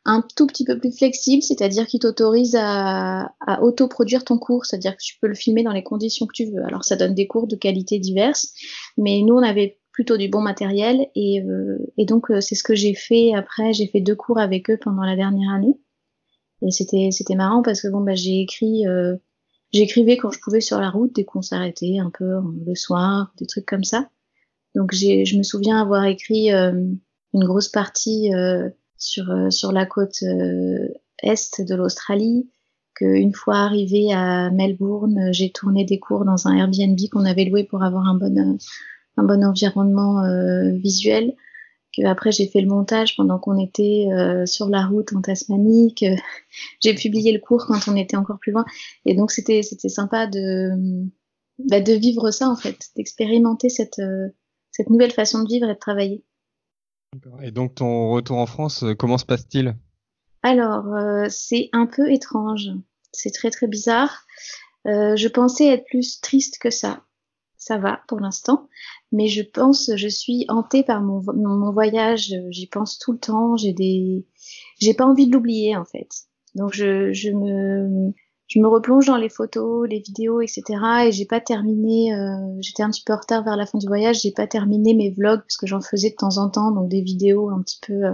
un 0.05 0.24
tout 0.36 0.48
petit 0.48 0.65
peu 0.65 0.79
plus 0.79 0.91
flexible, 0.91 1.43
c'est-à-dire 1.43 1.86
qu'il 1.86 2.00
t'autorise 2.00 2.55
à, 2.60 3.34
à 3.39 3.62
autoproduire 3.62 4.24
ton 4.24 4.38
cours, 4.38 4.65
c'est-à-dire 4.65 4.98
que 4.98 5.03
tu 5.03 5.17
peux 5.20 5.27
le 5.27 5.36
filmer 5.36 5.63
dans 5.63 5.74
les 5.74 5.84
conditions 5.84 6.25
que 6.25 6.34
tu 6.34 6.46
veux. 6.46 6.63
Alors 6.65 6.84
ça 6.84 6.96
donne 6.96 7.13
des 7.13 7.27
cours 7.27 7.48
de 7.48 7.55
qualité 7.55 8.00
diverses, 8.00 8.53
mais 8.98 9.22
nous 9.22 9.36
on 9.36 9.43
avait 9.43 9.79
plutôt 9.91 10.17
du 10.17 10.29
bon 10.29 10.41
matériel 10.41 11.08
et, 11.15 11.41
euh, 11.41 11.77
et 11.98 12.05
donc 12.05 12.31
euh, 12.31 12.41
c'est 12.41 12.55
ce 12.55 12.63
que 12.63 12.75
j'ai 12.75 12.96
fait 12.96 13.34
après. 13.36 13.74
J'ai 13.74 13.88
fait 13.88 14.01
deux 14.01 14.15
cours 14.15 14.39
avec 14.39 14.70
eux 14.70 14.79
pendant 14.81 15.03
la 15.03 15.15
dernière 15.15 15.51
année 15.51 15.77
et 16.62 16.72
c'était 16.72 17.10
c'était 17.12 17.36
marrant 17.36 17.62
parce 17.62 17.81
que 17.81 17.88
bon 17.88 18.01
bah 18.01 18.15
j'ai 18.15 18.41
écrit 18.41 18.88
euh, 18.88 19.15
j'écrivais 19.74 20.17
quand 20.17 20.31
je 20.31 20.39
pouvais 20.39 20.62
sur 20.62 20.79
la 20.79 20.89
route 20.89 21.13
dès 21.13 21.24
qu'on 21.24 21.41
s'arrêtait 21.41 21.98
un 22.00 22.12
peu 22.12 22.39
le 22.65 22.75
soir, 22.75 23.34
des 23.38 23.46
trucs 23.46 23.65
comme 23.65 23.84
ça. 23.84 24.10
Donc 24.75 24.91
j'ai 24.93 25.25
je 25.25 25.38
me 25.38 25.43
souviens 25.43 25.81
avoir 25.81 26.05
écrit 26.05 26.51
euh, 26.53 26.72
une 27.34 27.43
grosse 27.43 27.70
partie 27.70 28.34
euh, 28.34 28.70
sur, 29.01 29.31
euh, 29.31 29.50
sur 29.50 29.72
la 29.72 29.86
côte 29.86 30.24
euh, 30.24 30.88
est 31.24 31.62
de 31.62 31.75
l'Australie, 31.75 32.50
qu'une 32.96 33.34
fois 33.34 33.58
arrivée 33.58 34.13
à 34.13 34.51
Melbourne, 34.51 35.34
j'ai 35.34 35.51
tourné 35.51 35.86
des 35.86 36.00
cours 36.00 36.24
dans 36.24 36.48
un 36.48 36.55
Airbnb 36.55 36.98
qu'on 37.12 37.25
avait 37.25 37.46
loué 37.46 37.63
pour 37.63 37.84
avoir 37.84 38.08
un 38.08 38.15
bon, 38.15 38.58
un 39.17 39.24
bon 39.24 39.43
environnement 39.43 40.24
euh, 40.24 40.72
visuel. 40.72 41.36
Que 41.98 42.05
après 42.05 42.31
j'ai 42.31 42.48
fait 42.48 42.62
le 42.62 42.70
montage 42.70 43.17
pendant 43.17 43.38
qu'on 43.38 43.60
était 43.60 44.08
euh, 44.13 44.46
sur 44.46 44.70
la 44.70 44.86
route 44.86 45.12
en 45.13 45.22
Tasmanie, 45.22 45.93
que 45.93 46.05
j'ai 46.81 46.96
publié 46.96 47.34
le 47.34 47.39
cours 47.39 47.65
quand 47.65 47.88
on 47.88 47.98
était 47.98 48.15
encore 48.15 48.39
plus 48.39 48.53
loin. 48.53 48.65
Et 49.05 49.13
donc 49.13 49.31
c'était 49.31 49.62
c'était 49.62 49.89
sympa 49.89 50.27
de 50.27 50.72
bah, 51.60 51.81
de 51.81 51.91
vivre 51.91 52.31
ça 52.31 52.50
en 52.50 52.55
fait, 52.55 52.77
d'expérimenter 52.96 53.67
cette 53.67 54.01
cette 54.72 54.89
nouvelle 54.89 55.12
façon 55.12 55.43
de 55.43 55.50
vivre 55.50 55.70
et 55.70 55.74
de 55.74 55.79
travailler. 55.79 56.24
Et 57.41 57.51
donc 57.51 57.75
ton 57.75 58.10
retour 58.12 58.38
en 58.38 58.46
France, 58.46 58.84
euh, 58.84 58.96
comment 58.96 59.18
se 59.18 59.25
passe-t-il? 59.25 59.75
Alors, 60.44 60.94
euh, 60.94 61.25
c'est 61.30 61.70
un 61.74 61.86
peu 61.86 62.12
étrange. 62.12 62.70
C'est 63.12 63.32
très 63.32 63.51
très 63.51 63.68
bizarre. 63.68 64.25
Euh, 64.88 65.15
je 65.15 65.27
pensais 65.27 65.68
être 65.68 65.86
plus 65.86 66.22
triste 66.22 66.58
que 66.60 66.70
ça. 66.70 67.03
Ça 67.58 67.77
va 67.77 68.01
pour 68.08 68.20
l'instant, 68.20 68.70
mais 69.12 69.27
je 69.27 69.44
pense, 69.44 69.91
je 69.96 70.08
suis 70.08 70.46
hantée 70.48 70.84
par 70.84 71.01
mon, 71.03 71.22
mon 71.36 71.72
voyage. 71.72 72.34
J'y 72.50 72.68
pense 72.68 72.98
tout 72.98 73.12
le 73.12 73.20
temps. 73.20 73.56
J'ai 73.56 73.74
des, 73.74 74.25
j'ai 74.80 74.96
pas 74.96 75.06
envie 75.06 75.27
de 75.27 75.34
l'oublier 75.34 75.75
en 75.75 75.86
fait. 75.86 76.10
Donc 76.56 76.74
je, 76.74 77.13
je 77.13 77.30
me, 77.30 78.13
je 78.51 78.60
me 78.60 78.67
replonge 78.67 79.05
dans 79.05 79.15
les 79.15 79.29
photos, 79.29 79.88
les 79.89 80.00
vidéos, 80.00 80.41
etc. 80.41 80.63
Et 81.05 81.13
j'ai 81.13 81.24
pas 81.24 81.39
terminé. 81.39 82.13
Euh, 82.13 82.36
J'étais 82.60 82.84
un 82.84 82.89
petit 82.89 83.01
peu 83.01 83.13
en 83.13 83.17
retard 83.17 83.46
vers 83.46 83.55
la 83.55 83.65
fin 83.65 83.77
du 83.77 83.88
voyage. 83.88 84.24
J'ai 84.24 84.31
pas 84.31 84.46
terminé 84.46 84.93
mes 84.93 85.10
vlogs 85.10 85.39
parce 85.39 85.55
que 85.55 85.67
j'en 85.67 85.79
faisais 85.79 86.10
de 86.10 86.15
temps 86.15 86.38
en 86.38 86.50
temps, 86.50 86.72
donc 86.72 86.89
des 86.89 87.01
vidéos 87.01 87.50
un 87.50 87.62
petit 87.62 87.79
peu 87.81 87.93
euh, 87.93 88.13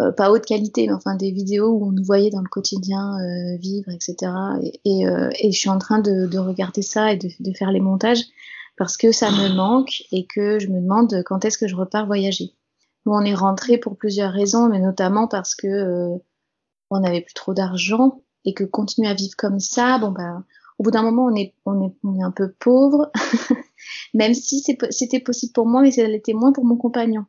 euh 0.00 0.12
pas 0.12 0.32
haute 0.32 0.44
qualité, 0.44 0.88
mais 0.88 0.92
enfin 0.92 1.14
des 1.14 1.30
vidéos 1.30 1.68
où 1.70 1.86
on 1.86 1.92
nous 1.92 2.02
voyait 2.02 2.30
dans 2.30 2.40
le 2.40 2.48
quotidien 2.48 3.16
euh, 3.20 3.56
vivre, 3.58 3.90
etc. 3.90 4.32
Et, 4.84 5.06
euh, 5.06 5.30
et, 5.38 5.52
je 5.52 5.58
suis 5.58 5.70
en 5.70 5.78
train 5.78 6.00
de, 6.00 6.26
de 6.26 6.38
regarder 6.38 6.82
ça 6.82 7.12
et 7.12 7.16
de, 7.16 7.28
de, 7.38 7.52
faire 7.52 7.70
les 7.70 7.80
montages 7.80 8.24
parce 8.76 8.96
que 8.96 9.12
ça 9.12 9.30
me 9.30 9.54
manque 9.54 10.02
et 10.10 10.26
que 10.26 10.58
je 10.58 10.66
me 10.66 10.80
demande 10.80 11.22
quand 11.24 11.44
est-ce 11.44 11.58
que 11.58 11.68
je 11.68 11.76
repars 11.76 12.06
voyager. 12.06 12.54
Nous, 13.06 13.12
on 13.12 13.22
est 13.22 13.34
rentré 13.34 13.78
pour 13.78 13.96
plusieurs 13.96 14.32
raisons, 14.32 14.68
mais 14.68 14.80
notamment 14.80 15.28
parce 15.28 15.54
que 15.54 16.18
on 16.90 17.00
n'avait 17.00 17.20
plus 17.20 17.34
trop 17.34 17.54
d'argent 17.54 18.20
et 18.48 18.54
que 18.54 18.64
continuer 18.64 19.08
à 19.08 19.14
vivre 19.14 19.34
comme 19.36 19.60
ça, 19.60 19.98
bon 19.98 20.10
ben, 20.10 20.44
au 20.78 20.82
bout 20.82 20.90
d'un 20.90 21.02
moment, 21.02 21.26
on 21.26 21.34
est, 21.34 21.54
on 21.66 21.86
est, 21.86 21.92
on 22.02 22.18
est 22.18 22.22
un 22.22 22.30
peu 22.30 22.52
pauvre, 22.58 23.10
même 24.14 24.32
si 24.32 24.60
c'était 24.60 25.20
possible 25.20 25.52
pour 25.52 25.66
moi, 25.66 25.82
mais 25.82 25.90
ça 25.90 26.06
l'était 26.06 26.32
moins 26.32 26.52
pour 26.52 26.64
mon 26.64 26.76
compagnon. 26.76 27.26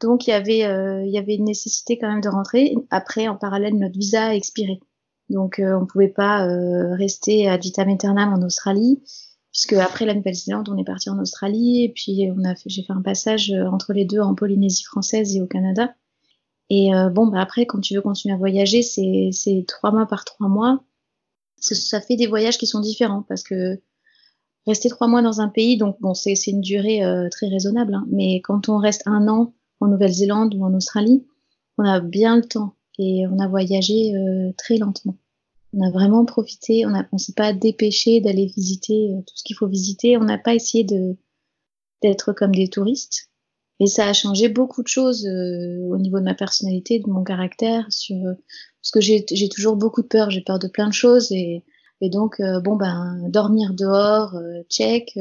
Donc 0.00 0.26
il 0.26 0.30
y 0.30 0.32
avait, 0.32 0.64
euh, 0.64 1.04
il 1.04 1.12
y 1.12 1.18
avait 1.18 1.34
une 1.34 1.44
nécessité 1.44 1.98
quand 1.98 2.08
même 2.08 2.22
de 2.22 2.30
rentrer. 2.30 2.74
Après, 2.88 3.28
en 3.28 3.36
parallèle, 3.36 3.76
notre 3.76 3.98
visa 3.98 4.28
a 4.28 4.34
expiré, 4.34 4.80
donc 5.28 5.58
euh, 5.58 5.78
on 5.78 5.84
pouvait 5.84 6.08
pas 6.08 6.46
euh, 6.46 6.94
rester 6.94 7.48
à 7.48 7.58
vitam 7.58 7.90
aeternam 7.90 8.32
en 8.32 8.42
Australie, 8.42 9.02
puisque 9.52 9.74
après 9.74 10.06
la 10.06 10.14
Nouvelle-Zélande, 10.14 10.70
on 10.70 10.78
est 10.78 10.84
parti 10.84 11.10
en 11.10 11.18
Australie 11.18 11.84
et 11.84 11.92
puis 11.92 12.32
j'ai 12.66 12.82
fait 12.82 12.92
un 12.94 13.02
passage 13.02 13.52
entre 13.70 13.92
les 13.92 14.06
deux 14.06 14.20
en 14.20 14.34
Polynésie 14.34 14.84
française 14.84 15.36
et 15.36 15.42
au 15.42 15.46
Canada. 15.46 15.94
Et 16.70 16.94
euh, 16.94 17.10
bon, 17.10 17.26
bah 17.26 17.40
après, 17.40 17.66
quand 17.66 17.80
tu 17.80 17.94
veux 17.94 18.00
continuer 18.00 18.34
à 18.34 18.38
voyager, 18.38 18.82
c'est 18.82 19.64
trois 19.66 19.90
mois 19.90 20.06
par 20.06 20.24
trois 20.24 20.48
mois. 20.48 20.84
Ça 21.56 22.00
fait 22.00 22.16
des 22.16 22.28
voyages 22.28 22.56
qui 22.56 22.66
sont 22.66 22.80
différents 22.80 23.22
parce 23.28 23.42
que 23.42 23.80
rester 24.66 24.88
trois 24.88 25.08
mois 25.08 25.20
dans 25.20 25.40
un 25.40 25.48
pays, 25.48 25.76
donc 25.76 26.00
bon, 26.00 26.14
c'est 26.14 26.34
une 26.46 26.60
durée 26.60 27.04
euh, 27.04 27.28
très 27.28 27.48
raisonnable. 27.48 27.94
Hein, 27.94 28.06
mais 28.10 28.40
quand 28.40 28.68
on 28.68 28.78
reste 28.78 29.02
un 29.06 29.28
an 29.28 29.52
en 29.80 29.88
Nouvelle-Zélande 29.88 30.54
ou 30.54 30.64
en 30.64 30.72
Australie, 30.72 31.26
on 31.76 31.84
a 31.84 32.00
bien 32.00 32.36
le 32.36 32.44
temps 32.44 32.76
et 32.98 33.26
on 33.26 33.40
a 33.40 33.48
voyagé 33.48 34.14
euh, 34.14 34.52
très 34.56 34.78
lentement. 34.78 35.16
On 35.72 35.86
a 35.86 35.90
vraiment 35.90 36.24
profité, 36.24 36.86
on 36.86 36.90
ne 36.90 37.18
s'est 37.18 37.34
pas 37.34 37.52
dépêché 37.52 38.20
d'aller 38.20 38.46
visiter 38.46 39.12
tout 39.26 39.36
ce 39.36 39.44
qu'il 39.44 39.56
faut 39.56 39.68
visiter. 39.68 40.16
On 40.16 40.24
n'a 40.24 40.38
pas 40.38 40.54
essayé 40.54 40.84
d'être 42.02 42.32
comme 42.32 42.54
des 42.54 42.68
touristes. 42.68 43.29
Et 43.80 43.86
ça 43.86 44.06
a 44.06 44.12
changé 44.12 44.50
beaucoup 44.50 44.82
de 44.82 44.88
choses 44.88 45.26
euh, 45.26 45.78
au 45.88 45.96
niveau 45.96 46.18
de 46.18 46.24
ma 46.24 46.34
personnalité, 46.34 46.98
de 46.98 47.08
mon 47.08 47.24
caractère, 47.24 47.86
sur 47.88 48.16
parce 48.82 48.90
que 48.92 49.00
j'ai 49.00 49.48
toujours 49.48 49.76
beaucoup 49.76 50.02
de 50.02 50.06
peur, 50.06 50.30
j'ai 50.30 50.42
peur 50.42 50.58
de 50.58 50.68
plein 50.68 50.88
de 50.88 50.92
choses 50.92 51.32
et, 51.32 51.64
et 52.00 52.10
donc 52.10 52.40
euh, 52.40 52.60
bon 52.60 52.76
ben 52.76 53.26
dormir 53.30 53.74
dehors, 53.74 54.34
euh, 54.36 54.62
check, 54.68 55.18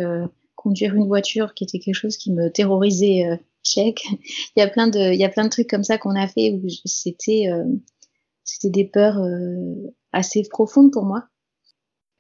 conduire 0.56 0.94
une 0.94 1.08
voiture 1.08 1.54
qui 1.54 1.64
était 1.64 1.80
quelque 1.80 1.96
chose 1.96 2.18
qui 2.18 2.34
me 2.34 2.50
terrorisait, 2.52 3.40
check. 3.64 4.06
il 4.56 4.60
y 4.60 4.62
a 4.62 4.68
plein 4.68 4.90
de 4.90 5.14
il 5.14 5.20
y 5.20 5.26
a 5.26 5.30
plein 5.30 5.46
de 5.46 5.50
trucs 5.50 5.70
comme 5.70 5.84
ça 5.84 5.98
qu'on 5.98 6.16
a 6.16 6.28
fait 6.28 6.52
où 6.52 6.68
c'était 6.86 7.50
c'était 8.44 8.70
des 8.70 8.86
peurs 8.86 9.22
assez 10.12 10.44
profondes 10.50 10.92
pour 10.92 11.06
moi 11.06 11.24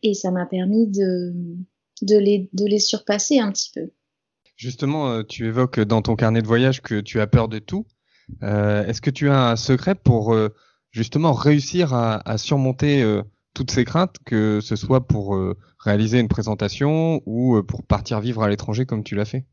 et 0.04 0.14
ça 0.14 0.32
m'a 0.32 0.46
permis 0.46 0.88
de 0.88 1.34
de 2.02 2.18
les 2.18 2.50
de 2.54 2.66
les 2.66 2.80
surpasser 2.80 3.40
un 3.40 3.52
petit 3.52 3.72
peu. 3.74 3.92
Justement, 4.60 5.10
euh, 5.10 5.24
tu 5.24 5.48
évoques 5.48 5.80
dans 5.80 6.02
ton 6.02 6.18
carnet 6.18 6.42
de 6.42 6.48
voyage 6.48 6.82
que 6.82 7.00
tu 7.00 7.22
as 7.22 7.28
peur 7.28 7.48
de 7.48 7.60
tout. 7.60 7.86
Euh, 8.44 8.86
Est-ce 8.86 9.00
que 9.00 9.10
tu 9.10 9.30
as 9.30 9.52
un 9.52 9.56
secret 9.56 9.96
pour 9.96 10.34
euh, 10.34 10.50
justement 10.92 11.32
réussir 11.32 11.94
à, 11.94 12.38
surmonter 12.38 13.22
toutes 13.54 13.72
ces 13.72 13.86
craintes, 13.86 14.18
que 14.26 14.60
ce 14.62 14.76
soit 14.76 15.08
pour 15.08 15.40
réaliser 15.80 16.20
une 16.20 16.28
présentation 16.28 17.22
ou 17.26 17.64
pour 17.64 17.84
partir 17.84 18.20
vivre 18.20 18.44
à 18.44 18.50
l'étranger 18.50 18.86
comme 18.86 19.04
tu 19.04 19.16
l'as 19.16 19.24
fait? 19.24 19.46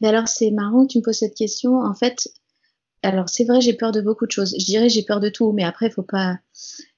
Mais 0.00 0.08
alors 0.08 0.28
c'est 0.28 0.52
marrant 0.52 0.86
que 0.86 0.92
tu 0.92 0.98
me 0.98 1.02
poses 1.02 1.18
cette 1.18 1.34
question. 1.34 1.80
En 1.80 1.94
fait, 1.94 2.28
alors 3.02 3.28
c'est 3.28 3.44
vrai, 3.44 3.60
j'ai 3.60 3.74
peur 3.74 3.92
de 3.92 4.00
beaucoup 4.00 4.26
de 4.26 4.32
choses. 4.32 4.54
Je 4.58 4.64
dirais 4.64 4.88
j'ai 4.88 5.02
peur 5.02 5.20
de 5.20 5.28
tout, 5.28 5.52
mais 5.52 5.64
après, 5.64 5.90
faut 5.90 6.02
pas. 6.02 6.38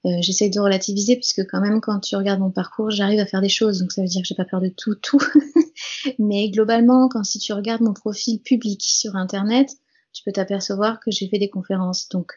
Euh, 0.06 0.10
J'essaie 0.20 0.48
de 0.48 0.60
relativiser 0.60 1.16
puisque 1.16 1.46
quand 1.46 1.60
même, 1.60 1.80
quand 1.80 2.00
tu 2.00 2.16
regardes 2.16 2.40
mon 2.40 2.50
parcours, 2.50 2.90
j'arrive 2.90 3.20
à 3.20 3.26
faire 3.26 3.42
des 3.42 3.50
choses, 3.50 3.80
donc 3.80 3.92
ça 3.92 4.00
veut 4.00 4.08
dire 4.08 4.22
que 4.22 4.28
j'ai 4.28 4.34
pas 4.34 4.46
peur 4.46 4.60
de 4.60 4.68
tout, 4.68 4.94
tout. 4.94 5.20
mais 6.18 6.50
globalement, 6.50 7.08
quand 7.08 7.24
si 7.24 7.38
tu 7.38 7.52
regardes 7.52 7.82
mon 7.82 7.92
profil 7.92 8.40
public 8.40 8.82
sur 8.82 9.16
Internet, 9.16 9.70
tu 10.12 10.22
peux 10.24 10.32
t'apercevoir 10.32 11.00
que 11.00 11.10
j'ai 11.10 11.28
fait 11.28 11.38
des 11.38 11.50
conférences. 11.50 12.08
Donc, 12.08 12.32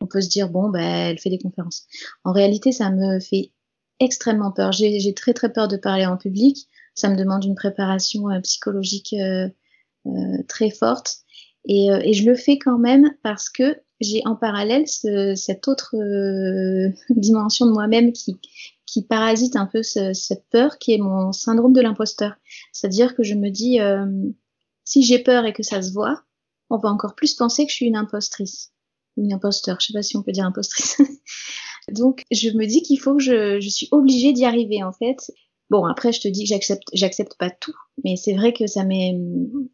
on 0.00 0.06
peut 0.06 0.20
se 0.20 0.28
dire 0.28 0.48
bon, 0.48 0.70
ben, 0.70 0.80
elle 0.80 1.18
fait 1.18 1.30
des 1.30 1.38
conférences. 1.38 1.86
En 2.24 2.32
réalité, 2.32 2.72
ça 2.72 2.90
me 2.90 3.20
fait 3.20 3.52
extrêmement 4.00 4.52
peur. 4.52 4.72
J'ai 4.72 5.14
très 5.14 5.34
très 5.34 5.52
peur 5.52 5.68
de 5.68 5.76
parler 5.76 6.06
en 6.06 6.16
public. 6.16 6.68
Ça 6.94 7.08
me 7.08 7.16
demande 7.16 7.44
une 7.44 7.54
préparation 7.54 8.30
euh, 8.30 8.40
psychologique 8.40 9.14
euh, 9.14 9.48
euh 10.06 10.42
très 10.48 10.70
forte. 10.70 11.18
Et, 11.64 11.90
euh, 11.90 12.00
et, 12.02 12.12
je 12.12 12.28
le 12.28 12.34
fais 12.34 12.58
quand 12.58 12.78
même 12.78 13.14
parce 13.22 13.48
que 13.48 13.76
j'ai 14.00 14.22
en 14.24 14.34
parallèle 14.34 14.88
ce, 14.88 15.34
cette 15.36 15.68
autre 15.68 15.94
euh, 15.96 16.90
dimension 17.10 17.66
de 17.66 17.72
moi-même 17.72 18.12
qui, 18.12 18.40
qui 18.86 19.04
parasite 19.04 19.56
un 19.56 19.66
peu 19.66 19.82
ce, 19.82 20.12
cette 20.12 20.44
peur, 20.50 20.78
qui 20.78 20.92
est 20.92 20.98
mon 20.98 21.32
syndrome 21.32 21.72
de 21.72 21.80
l'imposteur. 21.80 22.34
C'est-à-dire 22.72 23.14
que 23.14 23.22
je 23.22 23.34
me 23.34 23.50
dis, 23.50 23.80
euh, 23.80 24.06
si 24.84 25.02
j'ai 25.02 25.20
peur 25.20 25.46
et 25.46 25.52
que 25.52 25.62
ça 25.62 25.82
se 25.82 25.92
voit, 25.92 26.22
on 26.68 26.78
va 26.78 26.88
encore 26.88 27.14
plus 27.14 27.34
penser 27.34 27.64
que 27.64 27.70
je 27.70 27.76
suis 27.76 27.86
une 27.86 27.96
impostrice. 27.96 28.72
Une 29.16 29.32
imposteur, 29.32 29.78
je 29.80 29.88
sais 29.88 29.92
pas 29.92 30.02
si 30.02 30.16
on 30.16 30.22
peut 30.22 30.32
dire 30.32 30.46
impostrice. 30.46 31.00
Donc, 31.92 32.22
je 32.30 32.50
me 32.50 32.66
dis 32.66 32.82
qu'il 32.82 32.98
faut 32.98 33.16
que 33.16 33.22
je, 33.22 33.60
je 33.60 33.68
suis 33.68 33.88
obligée 33.92 34.32
d'y 34.32 34.44
arriver, 34.44 34.82
en 34.82 34.92
fait. 34.92 35.30
Bon, 35.70 35.84
après, 35.84 36.12
je 36.12 36.20
te 36.20 36.28
dis 36.28 36.44
que 36.44 36.48
j'accepte, 36.48 36.88
j'accepte 36.92 37.36
pas 37.38 37.50
tout, 37.50 37.74
mais 38.04 38.16
c'est 38.16 38.34
vrai 38.34 38.52
que 38.52 38.66
ça 38.66 38.84
m'est, 38.84 39.18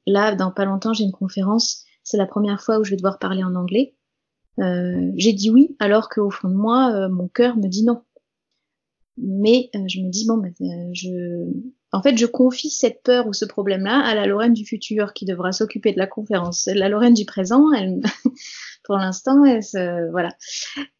là, 0.07 0.35
dans 0.35 0.52
pas 0.52 0.64
longtemps, 0.64 0.92
j'ai 0.92 1.04
une 1.04 1.12
conférence. 1.12 1.85
C'est 2.04 2.16
la 2.16 2.26
première 2.26 2.62
fois 2.62 2.78
où 2.78 2.85
je 2.85 2.90
vais 2.90 2.97
devoir 2.97 3.18
parler 3.18 3.42
en 3.42 3.54
anglais. 3.54 3.95
Euh, 4.61 5.12
j'ai 5.16 5.33
dit 5.33 5.50
oui, 5.50 5.76
alors 5.78 6.09
qu'au 6.09 6.30
fond 6.30 6.49
de 6.49 6.54
moi, 6.54 6.92
euh, 6.92 7.09
mon 7.09 7.28
cœur 7.28 7.57
me 7.57 7.68
dit 7.68 7.85
non. 7.85 8.02
Mais 9.16 9.71
euh, 9.75 9.80
je 9.88 10.00
me 10.00 10.11
dis 10.11 10.26
bon, 10.26 10.37
ben, 10.37 10.52
je, 10.95 11.50
en 11.92 12.02
fait, 12.02 12.16
je 12.16 12.26
confie 12.26 12.71
cette 12.71 13.02
peur 13.02 13.26
ou 13.26 13.33
ce 13.33 13.45
problème-là 13.45 13.99
à 14.00 14.14
la 14.14 14.26
Lorraine 14.26 14.52
du 14.52 14.64
futur 14.64 15.12
qui 15.14 15.25
devra 15.25 15.52
s'occuper 15.52 15.92
de 15.92 15.99
la 15.99 16.07
conférence. 16.07 16.68
La 16.73 16.88
Lorraine 16.88 17.14
du 17.14 17.25
présent, 17.25 17.73
elle, 17.73 18.00
pour 18.88 18.97
l'instant, 18.97 19.45
voilà. 20.11 20.30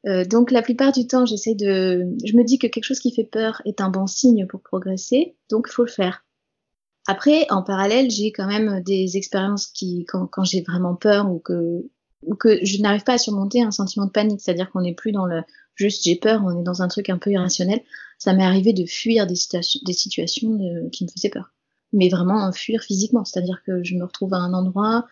Euh, 0.07 0.25
donc 0.27 0.51
la 0.51 0.61
plupart 0.61 0.93
du 0.93 1.07
temps, 1.07 1.25
j'essaie 1.25 1.55
de, 1.55 2.05
je 2.23 2.37
me 2.37 2.45
dis 2.45 2.59
que 2.59 2.67
quelque 2.67 2.85
chose 2.85 3.01
qui 3.01 3.15
fait 3.15 3.25
peur 3.25 3.63
est 3.65 3.81
un 3.81 3.89
bon 3.89 4.07
signe 4.07 4.47
pour 4.47 4.61
progresser, 4.61 5.37
donc 5.49 5.69
il 5.71 5.73
faut 5.73 5.85
le 5.85 5.91
faire. 5.91 6.27
Après, 7.09 7.47
en 7.49 7.63
parallèle, 7.63 8.11
j'ai 8.11 8.31
quand 8.31 8.47
même 8.47 8.83
des 8.83 9.17
expériences 9.17 9.67
qui, 9.67 10.05
quand, 10.07 10.29
j'ai 10.45 10.61
vraiment 10.61 10.97
peur 10.97 11.33
ou 11.33 11.39
que, 11.39 11.89
ou 12.27 12.35
que 12.35 12.63
je 12.63 12.83
n'arrive 12.83 13.05
pas 13.05 13.15
à 13.15 13.19
surmonter 13.19 13.63
un 13.63 13.71
sentiment 13.71 14.05
de 14.05 14.11
panique, 14.11 14.43
c'est-à-dire 14.43 14.71
qu'on 14.71 14.83
n'est 14.83 14.95
plus 14.95 15.11
dans 15.11 15.25
le 15.25 15.41
juste 15.75 16.05
j'ai 16.05 16.17
peur, 16.17 16.43
on 16.45 16.61
est 16.61 16.65
dans 16.65 16.83
un 16.83 16.89
truc 16.89 17.09
un 17.09 17.17
peu 17.17 17.31
irrationnel. 17.31 17.81
Ça 18.19 18.35
m'est 18.35 18.45
arrivé 18.45 18.75
de 18.75 18.85
fuir 18.85 19.27
des, 19.27 19.35
situa 19.35 19.61
des 19.87 19.93
situations 19.95 20.51
de, 20.51 20.91
qui 20.91 21.05
me 21.05 21.09
faisaient 21.09 21.31
peur, 21.31 21.55
mais 21.95 22.11
vraiment 22.11 22.45
en 22.45 22.53
fuir 22.53 22.83
physiquement, 22.83 23.25
c'est-à-dire 23.25 23.63
que 23.65 23.83
je 23.83 23.95
me 23.95 24.05
retrouve 24.05 24.35
à 24.35 24.39
un 24.39 24.53
endroit 24.53 25.07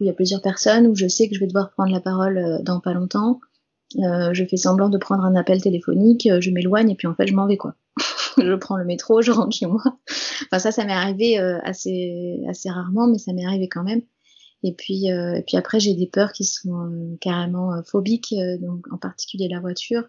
où 0.00 0.04
il 0.04 0.06
y 0.06 0.10
a 0.10 0.14
plusieurs 0.14 0.42
personnes, 0.42 0.86
où 0.86 0.94
je 0.94 1.06
sais 1.08 1.28
que 1.28 1.34
je 1.34 1.40
vais 1.40 1.46
devoir 1.46 1.70
prendre 1.70 1.92
la 1.92 2.00
parole 2.00 2.38
euh, 2.38 2.62
dans 2.62 2.80
pas 2.80 2.92
longtemps. 2.92 3.40
Euh, 3.98 4.30
je 4.32 4.44
fais 4.44 4.56
semblant 4.56 4.88
de 4.88 4.98
prendre 4.98 5.24
un 5.24 5.36
appel 5.36 5.60
téléphonique, 5.60 6.26
euh, 6.26 6.40
je 6.40 6.50
m'éloigne 6.50 6.90
et 6.90 6.94
puis 6.96 7.06
en 7.06 7.14
fait 7.14 7.26
je 7.26 7.34
m'en 7.34 7.46
vais 7.46 7.56
quoi. 7.56 7.74
je 8.38 8.54
prends 8.54 8.76
le 8.76 8.84
métro, 8.84 9.22
je 9.22 9.30
rentre 9.30 9.56
chez 9.56 9.66
moi. 9.66 9.82
Enfin 10.46 10.58
ça, 10.58 10.72
ça 10.72 10.84
m'est 10.84 10.92
arrivé 10.92 11.38
euh, 11.38 11.58
assez 11.62 12.40
assez 12.48 12.70
rarement, 12.70 13.06
mais 13.06 13.18
ça 13.18 13.32
m'est 13.32 13.44
arrivé 13.44 13.68
quand 13.68 13.84
même. 13.84 14.02
Et 14.62 14.72
puis 14.72 15.12
euh, 15.12 15.34
et 15.34 15.42
puis 15.42 15.56
après 15.56 15.78
j'ai 15.78 15.94
des 15.94 16.06
peurs 16.06 16.32
qui 16.32 16.44
sont 16.44 16.74
euh, 16.74 17.16
carrément 17.20 17.82
phobiques, 17.84 18.34
donc 18.60 18.86
en 18.92 18.98
particulier 18.98 19.48
la 19.48 19.60
voiture, 19.60 20.02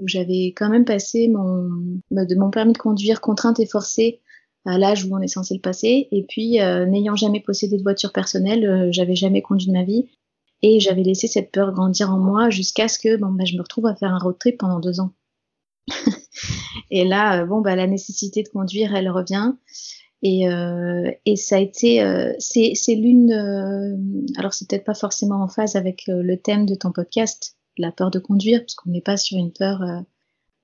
où 0.00 0.08
j'avais 0.08 0.52
quand 0.56 0.68
même 0.68 0.84
passé 0.84 1.28
mon 1.28 1.68
de 2.10 2.34
mon 2.34 2.50
permis 2.50 2.72
de 2.72 2.78
conduire 2.78 3.20
contrainte 3.20 3.60
et 3.60 3.66
forcée 3.66 4.20
à 4.64 4.78
l'âge 4.78 5.04
où 5.04 5.14
on 5.14 5.20
est 5.20 5.28
censé 5.28 5.54
le 5.54 5.60
passer. 5.60 6.08
Et 6.10 6.24
puis, 6.28 6.60
euh, 6.60 6.86
n'ayant 6.86 7.16
jamais 7.16 7.40
possédé 7.40 7.76
de 7.76 7.82
voiture 7.82 8.12
personnelle, 8.12 8.64
euh, 8.64 8.88
j'avais 8.92 9.16
jamais 9.16 9.42
conduit 9.42 9.68
de 9.68 9.72
ma 9.72 9.84
vie. 9.84 10.06
Et 10.62 10.78
j'avais 10.78 11.02
laissé 11.02 11.26
cette 11.26 11.50
peur 11.50 11.72
grandir 11.72 12.10
en 12.10 12.18
moi 12.18 12.48
jusqu'à 12.48 12.86
ce 12.86 12.98
que 12.98 13.16
bon, 13.16 13.32
bah, 13.32 13.44
je 13.44 13.56
me 13.56 13.62
retrouve 13.62 13.86
à 13.86 13.96
faire 13.96 14.12
un 14.12 14.18
road 14.18 14.38
trip 14.38 14.58
pendant 14.58 14.78
deux 14.78 15.00
ans. 15.00 15.12
et 16.90 17.04
là, 17.04 17.42
euh, 17.42 17.46
bon, 17.46 17.60
bah, 17.60 17.74
la 17.74 17.88
nécessité 17.88 18.42
de 18.42 18.48
conduire, 18.48 18.94
elle 18.94 19.10
revient. 19.10 19.52
Et, 20.22 20.48
euh, 20.48 21.10
et 21.26 21.34
ça 21.34 21.56
a 21.56 21.58
été, 21.58 22.00
euh, 22.00 22.32
c'est 22.38 22.94
l'une, 22.94 23.32
alors 24.36 24.54
c'est 24.54 24.68
peut-être 24.68 24.84
pas 24.84 24.94
forcément 24.94 25.42
en 25.42 25.48
phase 25.48 25.74
avec 25.74 26.04
le 26.06 26.36
thème 26.36 26.64
de 26.64 26.76
ton 26.76 26.92
podcast, 26.92 27.56
la 27.76 27.90
peur 27.90 28.12
de 28.12 28.20
conduire, 28.20 28.60
parce 28.60 28.76
qu'on 28.76 28.90
n'est 28.90 29.00
pas 29.00 29.16
sur 29.16 29.36
une 29.36 29.52
peur 29.52 29.80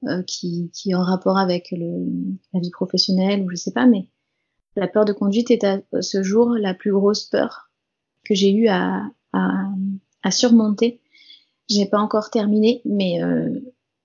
euh, 0.04 0.22
qui, 0.22 0.70
qui, 0.72 0.90
est 0.90 0.94
en 0.94 1.02
rapport 1.02 1.38
avec 1.38 1.70
le, 1.72 2.06
la 2.52 2.60
vie 2.60 2.70
professionnelle 2.70 3.42
ou 3.42 3.50
je 3.50 3.56
sais 3.56 3.72
pas, 3.72 3.86
mais 3.86 4.08
la 4.76 4.88
peur 4.88 5.04
de 5.04 5.12
conduite 5.12 5.50
est 5.50 5.64
à 5.64 5.80
ce 6.00 6.22
jour 6.22 6.50
la 6.50 6.74
plus 6.74 6.92
grosse 6.92 7.24
peur 7.24 7.70
que 8.24 8.34
j'ai 8.34 8.52
eu 8.52 8.68
à, 8.68 9.02
à, 9.32 9.64
à 10.22 10.30
surmonter. 10.30 11.00
J'ai 11.68 11.86
pas 11.86 11.98
encore 11.98 12.30
terminé, 12.30 12.80
mais 12.84 13.22
euh, 13.22 13.60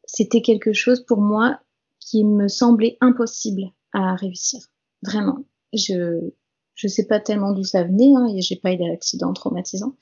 c'était 0.06 0.42
quelque 0.42 0.74
chose 0.74 1.06
pour 1.06 1.22
moi 1.22 1.60
qui 2.00 2.26
me 2.26 2.48
semblait 2.48 2.98
impossible 3.00 3.72
à 3.94 4.16
réussir. 4.16 4.60
Vraiment. 5.04 5.46
Je 5.74 6.32
je 6.76 6.88
sais 6.88 7.06
pas 7.06 7.20
tellement 7.20 7.54
d'où 7.54 7.64
ça 7.64 7.84
venait, 7.84 8.14
hein, 8.16 8.28
j'ai 8.38 8.56
pas 8.56 8.74
eu 8.74 8.78
d'accident 8.78 9.32
traumatisant, 9.34 9.96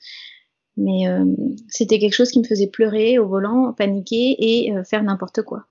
mais 0.76 1.06
euh, 1.06 1.24
c'était 1.68 1.98
quelque 1.98 2.14
chose 2.14 2.30
qui 2.30 2.38
me 2.38 2.44
faisait 2.44 2.66
pleurer 2.66 3.18
au 3.18 3.28
volant, 3.28 3.72
paniquer 3.72 4.36
et 4.38 4.72
euh, 4.72 4.84
faire 4.84 5.02
n'importe 5.02 5.42
quoi. 5.42 5.66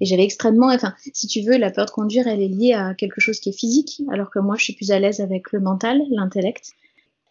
Et 0.00 0.06
j'avais 0.06 0.24
extrêmement, 0.24 0.68
enfin, 0.68 0.94
si 1.12 1.26
tu 1.26 1.42
veux, 1.42 1.56
la 1.56 1.70
peur 1.70 1.86
de 1.86 1.90
conduire, 1.90 2.26
elle 2.26 2.42
est 2.42 2.48
liée 2.48 2.72
à 2.72 2.94
quelque 2.94 3.20
chose 3.20 3.40
qui 3.40 3.50
est 3.50 3.58
physique, 3.58 4.02
alors 4.10 4.30
que 4.30 4.38
moi, 4.38 4.56
je 4.58 4.64
suis 4.64 4.72
plus 4.74 4.90
à 4.90 4.98
l'aise 4.98 5.20
avec 5.20 5.52
le 5.52 5.60
mental, 5.60 6.02
l'intellect. 6.10 6.72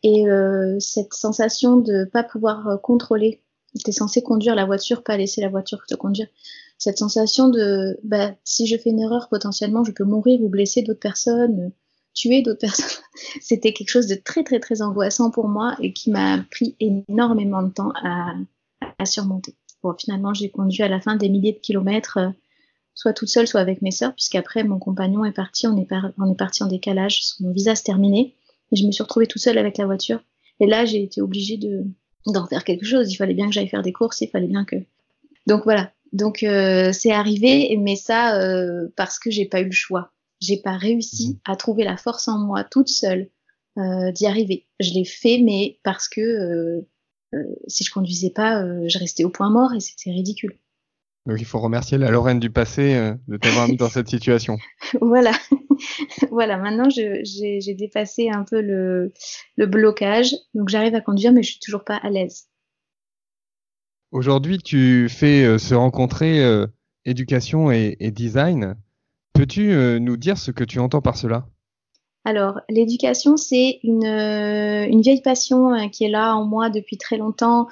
Et 0.04 0.28
euh, 0.28 0.78
cette 0.80 1.14
sensation 1.14 1.78
de 1.78 2.06
pas 2.06 2.24
pouvoir 2.24 2.68
euh, 2.68 2.78
contrôler, 2.78 3.42
tu 3.78 3.90
es 3.90 3.94
censé 3.94 4.22
conduire 4.22 4.56
la 4.56 4.66
voiture, 4.66 5.04
pas 5.04 5.18
laisser 5.18 5.42
la 5.42 5.50
voiture 5.50 5.80
te 5.88 5.96
conduire. 5.96 6.28
Cette 6.78 6.98
sensation 6.98 7.50
de, 7.50 8.00
bah, 8.04 8.36
si 8.44 8.68
je 8.68 8.78
fais 8.78 8.92
une 8.92 9.00
erreur, 9.00 9.28
potentiellement, 9.30 9.84
je 9.84 9.92
peux 9.92 10.04
mourir 10.04 10.42
ou 10.42 10.50
blesser 10.50 10.84
d'autres 10.84 11.00
personnes, 11.00 11.72
tuer 12.14 12.42
d'autres 12.42 12.60
personnes. 12.62 13.04
C'était 13.42 13.74
quelque 13.74 13.90
chose 13.90 14.08
de 14.08 14.16
très, 14.16 14.44
très, 14.44 14.60
très 14.60 14.82
angoissant 14.82 15.32
pour 15.32 15.48
moi 15.48 15.76
et 15.82 15.94
qui 15.94 16.12
m'a 16.12 16.44
pris 16.52 16.76
énormément 16.80 17.64
de 17.64 17.72
temps 17.72 17.92
à, 18.04 18.34
à 19.00 19.06
surmonter. 19.06 19.56
Bon, 19.88 19.96
finalement, 19.98 20.34
j'ai 20.34 20.50
conduit 20.50 20.84
à 20.84 20.90
la 20.90 21.00
fin 21.00 21.16
des 21.16 21.30
milliers 21.30 21.54
de 21.54 21.60
kilomètres, 21.60 22.18
euh, 22.18 22.30
soit 22.94 23.14
toute 23.14 23.30
seule, 23.30 23.48
soit 23.48 23.62
avec 23.62 23.82
mes 23.82 23.92
sœurs, 23.92 24.14
puisqu'après, 24.14 24.66
mon 24.66 24.80
compagnon 24.80 25.24
est 25.24 25.32
parti, 25.32 25.66
on 25.66 25.78
est, 25.78 25.88
on 26.18 26.30
est 26.30 26.38
parti 26.38 26.62
en 26.62 26.68
décalage, 26.68 27.24
son 27.24 27.52
visa 27.54 27.74
se 27.74 27.84
terminait. 27.84 28.34
Et 28.74 28.76
je 28.76 28.86
me 28.86 28.92
suis 28.92 29.02
retrouvée 29.02 29.28
tout 29.28 29.40
seule 29.40 29.58
avec 29.58 29.78
la 29.78 29.86
voiture. 29.86 30.20
Et 30.60 30.68
là, 30.68 30.84
j'ai 30.84 31.02
été 31.02 31.22
obligée 31.22 31.56
de 31.56 31.86
d'en 32.26 32.46
faire 32.48 32.66
quelque 32.66 32.86
chose. 32.86 33.10
Il 33.10 33.16
fallait 33.16 33.34
bien 33.34 33.46
que 33.46 33.54
j'aille 33.54 33.70
faire 33.70 33.82
des 33.82 33.94
courses. 33.94 34.20
Il 34.20 34.28
fallait 34.28 34.48
bien 34.48 34.66
que. 34.66 34.76
Donc 35.46 35.64
voilà. 35.64 35.94
Donc 36.12 36.44
euh, 36.44 36.92
c'est 36.92 37.12
arrivé, 37.12 37.78
mais 37.78 37.96
ça 37.96 38.42
euh, 38.42 38.90
parce 38.98 39.20
que 39.20 39.32
j'ai 39.32 39.46
pas 39.46 39.62
eu 39.62 39.66
le 39.68 39.72
choix. 39.72 40.12
J'ai 40.42 40.58
pas 40.58 40.76
réussi 40.76 41.30
mhm. 41.30 41.40
à 41.46 41.56
trouver 41.56 41.86
la 41.86 41.96
force 41.96 42.28
en 42.28 42.40
moi 42.40 42.66
toute 42.66 42.90
seule 42.90 43.30
euh, 43.78 44.12
d'y 44.12 44.26
arriver. 44.26 44.66
Je 44.82 44.94
l'ai 44.94 45.06
fait, 45.06 45.38
mais 45.38 45.80
parce 45.84 46.10
que 46.10 46.84
si 47.68 47.84
je 47.84 47.92
conduisais 47.92 48.32
pas, 48.32 48.64
je 48.88 48.98
restais 49.00 49.24
au 49.24 49.30
point 49.30 49.50
mort 49.50 49.74
et 49.74 49.80
c'était 49.80 50.12
ridicule. 50.12 50.58
Donc 51.26 51.42
il 51.42 51.46
faut 51.46 51.60
remercier 51.60 51.98
la 51.98 52.10
Lorraine 52.10 52.40
du 52.40 52.50
passé 52.50 53.14
de 53.28 53.38
t'avoir 53.38 53.68
mis 53.68 53.76
dans 53.76 53.90
cette 53.90 54.08
situation. 54.08 54.58
voilà. 55.02 55.32
voilà, 56.32 56.58
maintenant 56.58 56.90
j'ai 56.90 57.76
dépassé 57.76 58.30
un 58.30 58.44
peu 58.44 58.62
le, 58.62 59.12
blocage, 59.66 60.34
donc 60.54 60.70
j'arrive 60.70 60.96
à 60.96 61.02
conduire, 61.02 61.32
mais 61.32 61.44
je 61.44 61.52
suis 61.52 61.60
toujours 61.60 61.84
pas 61.84 61.98
à 61.98 62.10
l'aise. 62.10 62.48
Aujourd'hui, 64.12 64.58
tu 64.58 65.10
fais 65.10 65.44
euh, 65.44 65.58
se 65.58 65.76
rencontrer 65.76 66.44
euh, 66.44 66.66
éducation 67.04 67.72
et, 67.72 67.98
design. 68.12 68.76
Peux-tu 69.34 69.72
euh, 69.72 70.00
nous 70.00 70.16
dire 70.16 70.38
ce 70.38 70.52
que 70.52 70.64
tu 70.64 70.80
entends 70.80 71.02
par 71.02 71.18
cela? 71.18 71.48
Alors, 72.28 72.60
l'éducation, 72.68 73.38
c'est 73.38 73.80
une, 73.84 74.04
une, 74.04 75.02
vieille 75.02 75.22
passion 75.22 75.90
qui 75.90 76.04
est 76.04 76.10
là 76.10 76.36
en 76.36 76.44
moi 76.44 76.70
depuis 76.70 76.98
très 76.98 77.16
longtemps 77.16 77.68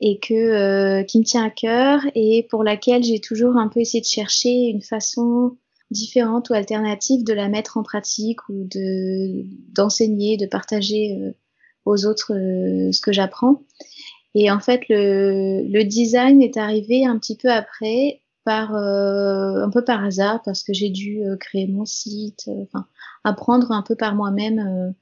et 0.00 0.18
que, 0.18 1.02
qui 1.04 1.18
me 1.18 1.24
tient 1.24 1.46
à 1.46 1.48
cœur 1.50 2.02
et 2.14 2.46
pour 2.50 2.62
laquelle 2.62 3.02
j'ai 3.02 3.20
toujours 3.20 3.56
un 3.56 3.68
peu 3.68 3.80
essayé 3.80 4.02
de 4.02 4.06
chercher 4.06 4.50
une 4.50 4.82
façon 4.82 5.56
différentes 5.90 6.50
ou 6.50 6.54
alternatives 6.54 7.24
de 7.24 7.32
la 7.32 7.48
mettre 7.48 7.78
en 7.78 7.82
pratique 7.82 8.46
ou 8.50 8.68
de 8.68 9.44
d'enseigner, 9.72 10.36
de 10.36 10.46
partager 10.46 11.16
euh, 11.18 11.32
aux 11.84 12.04
autres 12.06 12.34
euh, 12.34 12.92
ce 12.92 13.00
que 13.00 13.12
j'apprends. 13.12 13.62
Et 14.34 14.50
en 14.50 14.60
fait, 14.60 14.82
le, 14.90 15.82
design 15.84 16.42
est 16.42 16.58
arrivé 16.58 17.06
un 17.06 17.18
petit 17.18 17.36
peu 17.38 17.50
après, 17.50 18.20
euh, 18.48 19.64
un 19.64 19.70
peu 19.70 19.84
par 19.84 20.04
hasard, 20.04 20.42
parce 20.44 20.62
que 20.62 20.72
j'ai 20.72 20.90
dû 20.90 21.22
créer 21.40 21.66
mon 21.66 21.84
site, 21.84 22.48
enfin 22.62 22.86
apprendre 23.24 23.72
un 23.72 23.82
peu 23.82 23.96
par 23.96 24.14
moi-même 24.14 24.94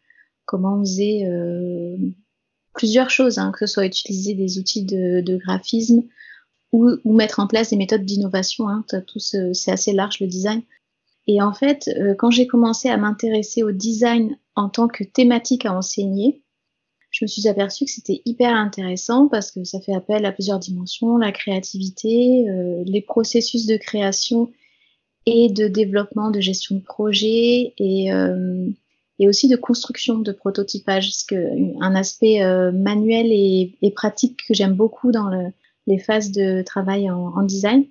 comment 0.46 0.74
on 0.74 0.84
plusieurs 2.74 3.10
choses, 3.10 3.38
hein, 3.38 3.52
que 3.52 3.66
ce 3.66 3.74
soit 3.74 3.86
utiliser 3.86 4.34
des 4.34 4.58
outils 4.58 4.84
de, 4.84 5.36
graphisme, 5.38 6.02
ou, 6.72 6.98
mettre 7.04 7.38
en 7.40 7.46
place 7.46 7.70
des 7.70 7.76
méthodes 7.76 8.04
d'innovation. 8.04 8.68
Hein, 8.68 8.84
c'est 9.18 9.70
assez 9.70 9.92
large 9.92 10.20
le 10.20 10.26
design. 10.26 10.62
Et 11.26 11.40
en 11.40 11.52
fait, 11.52 11.88
euh, 11.88 12.14
quand 12.18 12.30
j'ai 12.30 12.46
commencé 12.46 12.88
à 12.88 12.96
m'intéresser 12.96 13.62
au 13.62 13.72
design 13.72 14.36
en 14.56 14.68
tant 14.68 14.88
que 14.88 15.04
thématique 15.04 15.64
à 15.64 15.74
enseigner, 15.74 16.43
je 17.14 17.24
me 17.24 17.28
suis 17.28 17.46
aperçue 17.46 17.84
que 17.84 17.92
c'était 17.92 18.22
hyper 18.24 18.52
intéressant 18.52 19.28
parce 19.28 19.52
que 19.52 19.62
ça 19.62 19.80
fait 19.80 19.94
appel 19.94 20.26
à 20.26 20.32
plusieurs 20.32 20.58
dimensions, 20.58 21.16
la 21.16 21.30
créativité, 21.30 22.48
euh, 22.48 22.82
les 22.86 23.00
processus 23.00 23.66
de 23.66 23.76
création 23.76 24.50
et 25.24 25.48
de 25.48 25.68
développement, 25.68 26.32
de 26.32 26.40
gestion 26.40 26.74
de 26.74 26.80
projet 26.80 27.72
et, 27.78 28.12
euh, 28.12 28.68
et 29.20 29.28
aussi 29.28 29.48
de 29.48 29.54
construction, 29.54 30.18
de 30.18 30.32
prototypage, 30.32 31.06
parce 31.06 31.22
que 31.22 31.80
un 31.80 31.94
aspect 31.94 32.40
manuel 32.72 33.28
et, 33.30 33.76
et, 33.80 33.92
pratique 33.92 34.40
que 34.48 34.52
j'aime 34.52 34.74
beaucoup 34.74 35.12
dans 35.12 35.28
le, 35.28 35.52
les 35.86 35.98
phases 35.98 36.32
de 36.32 36.62
travail 36.62 37.08
en, 37.10 37.32
en 37.36 37.42
design. 37.44 37.86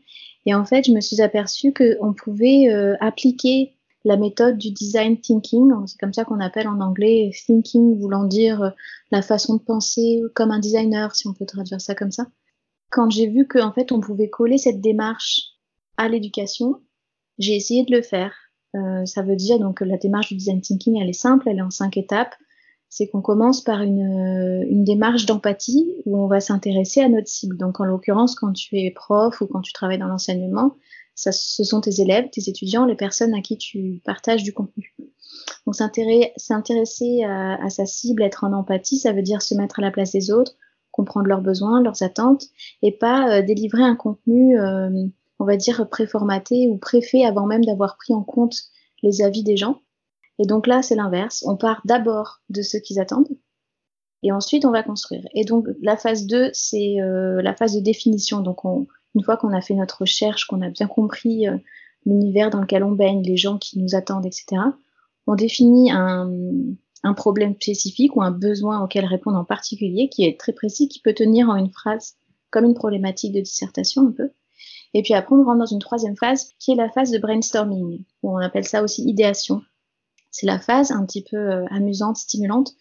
Et 0.46 0.54
en 0.54 0.66
fait, 0.66 0.86
je 0.86 0.92
me 0.92 1.02
suis 1.02 1.22
aperçue 1.22 1.74
qu'on 1.74 2.14
pouvait 2.14 2.70
euh, 2.70 2.96
appliquer 3.00 3.74
la 4.06 4.18
méthode 4.18 4.58
du 4.58 4.72
design 4.72 5.20
thinking, 5.20 5.72
c'est 5.86 6.00
comme 6.00 6.14
ça 6.14 6.26
qu'on 6.26 6.40
appelle 6.40 6.68
en 6.68 6.82
anglais 6.82 7.32
thinking, 7.46 8.00
voulant 8.00 8.26
dire 8.26 8.62
euh, 8.64 8.70
la 9.12 9.22
façon 9.22 9.56
de 9.56 9.62
penser 9.62 10.22
comme 10.36 10.52
un 10.52 10.60
designer, 10.60 11.16
si 11.16 11.28
on 11.28 11.34
peut 11.34 11.46
traduire 11.46 11.82
ça 11.82 11.96
comme 11.96 12.12
ça. 12.12 12.28
Quand 12.90 13.10
j'ai 13.10 13.28
vu 13.28 13.48
qu'en 13.48 13.72
fait 13.72 13.92
on 13.92 14.00
pouvait 14.00 14.30
coller 14.30 14.58
cette 14.58 14.82
démarche 14.82 15.42
à 15.98 16.10
l'éducation, 16.10 16.82
j'ai 17.38 17.56
essayé 17.56 17.86
de 17.86 17.96
le 17.96 18.02
faire. 18.02 18.34
Euh, 18.76 19.06
ça 19.06 19.22
veut 19.22 19.36
dire 19.36 19.60
donc 19.60 19.78
que 19.78 19.84
la 19.84 19.98
démarche 19.98 20.30
du 20.30 20.36
design 20.36 20.62
thinking, 20.62 21.02
elle 21.02 21.10
est 21.10 21.14
simple, 21.14 21.48
elle 21.48 21.60
est 21.60 21.64
en 21.64 21.72
cinq 21.72 21.98
étapes 21.98 22.36
c'est 22.94 23.08
qu'on 23.08 23.24
commence 23.24 23.62
par 23.62 23.82
une, 23.82 24.68
une 24.70 24.84
démarche 24.84 25.26
d'empathie 25.26 25.96
où 26.06 26.16
on 26.16 26.28
va 26.28 26.40
s'intéresser 26.40 27.02
à 27.02 27.10
notre 27.10 27.28
cible. 27.28 27.58
Donc 27.58 27.80
en 27.80 27.86
l'occurrence, 27.86 28.36
quand 28.36 28.54
tu 28.54 28.78
es 28.78 28.92
prof 28.92 29.42
ou 29.42 29.48
quand 29.48 29.62
tu 29.62 29.74
travailles 29.74 29.98
dans 29.98 30.08
l'enseignement, 30.08 30.76
ça, 31.16 31.32
ce 31.32 31.64
sont 31.64 31.82
tes 31.82 32.02
élèves, 32.02 32.30
tes 32.32 32.50
étudiants, 32.50 32.86
les 32.86 32.96
personnes 32.96 33.34
à 33.34 33.42
qui 33.42 33.58
tu 33.58 34.02
partages 34.06 34.44
du 34.44 34.54
contenu. 34.54 34.96
Donc 35.66 35.76
s'intéresser 35.76 37.24
à, 37.24 37.64
à, 37.64 37.70
sa 37.70 37.86
cible, 37.86 38.24
être 38.24 38.44
en 38.44 38.54
empathie, 38.54 38.98
ça 38.98 39.14
veut 39.14 39.22
dire 39.22 39.42
se 39.42 39.56
mettre 39.56 39.80
à 39.80 39.82
la 39.82 39.92
place 39.92 40.12
des 40.12 40.32
autres, 40.32 40.54
comprendre 40.92 41.28
leurs 41.28 41.42
besoins, 41.42 41.82
leurs 41.82 42.04
attentes, 42.04 42.46
et 42.82 42.92
pas 42.92 43.38
euh, 43.38 43.42
délivrer 43.42 43.84
un 43.84 43.96
contenu, 43.96 44.60
euh, 44.60 44.90
on 45.40 45.46
va 45.46 45.58
dire, 45.58 45.88
préformaté 45.90 46.68
ou 46.70 46.78
préfet 46.78 47.26
avant 47.26 47.46
même 47.46 47.66
d'avoir 47.66 47.98
pris 47.98 48.14
en 48.14 48.24
compte 48.24 48.56
les 49.02 49.22
avis 49.22 49.44
des 49.44 49.58
gens. 49.58 49.82
Et 50.40 50.46
donc 50.46 50.68
là, 50.68 50.82
c'est 50.82 50.96
l'inverse. 50.96 51.44
On 51.48 51.58
part 51.58 51.82
d'abord 51.86 52.42
de 52.50 52.62
ce 52.62 52.78
qu'ils 52.78 53.00
attendent 53.00 53.30
et 54.24 54.32
ensuite 54.32 54.66
on 54.66 54.72
va 54.72 54.84
construire. 54.84 55.24
Et 55.34 55.44
donc 55.44 55.68
la 55.82 55.98
phase 55.98 56.26
2, 56.26 56.50
c'est 56.54 57.02
euh, 57.02 57.42
la 57.42 57.54
phase 57.54 57.76
de 57.76 57.82
définition. 57.82 58.40
Donc 58.40 58.66
on, 58.66 58.88
une 59.16 59.24
fois 59.24 59.38
qu'on 59.38 59.54
a 59.54 59.62
fait 59.62 59.76
notre 59.76 60.02
recherche, 60.02 60.46
qu'on 60.46 60.62
a 60.62 60.70
bien 60.70 60.88
compris 60.88 61.48
euh, 61.48 61.58
l'univers 62.06 62.50
dans 62.50 62.62
lequel 62.62 62.84
on 62.84 62.92
baigne, 62.92 63.22
les 63.24 63.38
gens 63.38 63.58
qui 63.58 63.80
nous 63.80 63.96
attendent, 63.96 64.26
etc., 64.26 64.62
on 65.26 65.36
définit 65.36 65.92
un, 65.92 66.30
un 67.04 67.14
problème 67.14 67.56
spécifique 67.56 68.16
ou 68.16 68.22
un 68.22 68.32
besoin 68.32 68.84
auquel 68.84 69.06
répondre 69.06 69.38
en 69.38 69.46
particulier 69.46 70.10
qui 70.10 70.26
est 70.26 70.40
très 70.40 70.54
précis, 70.54 70.88
qui 70.88 71.00
peut 71.00 71.14
tenir 71.14 71.50
en 71.50 71.56
une 71.56 71.72
phrase 71.72 72.16
comme 72.50 72.66
une 72.66 72.74
problématique 72.74 73.34
de 73.34 73.42
dissertation 73.42 74.08
un 74.08 74.12
peu. 74.12 74.30
Et 74.94 75.02
puis 75.02 75.14
après, 75.14 75.36
on 75.36 75.44
rentre 75.44 75.60
dans 75.60 75.66
une 75.66 75.80
troisième 75.80 76.16
phase 76.16 76.52
qui 76.60 76.72
est 76.72 76.76
la 76.76 76.90
phase 76.90 77.12
de 77.12 77.18
brainstorming, 77.18 78.04
où 78.22 78.32
on 78.32 78.38
appelle 78.38 78.66
ça 78.66 78.84
aussi 78.84 79.04
idéation. 79.04 79.62
C'est 80.32 80.46
la 80.46 80.60
phase 80.60 80.92
un 80.92 81.06
petit 81.06 81.24
peu 81.24 81.38
euh, 81.38 81.66
amusante, 81.70 82.18
stimulante, 82.18 82.74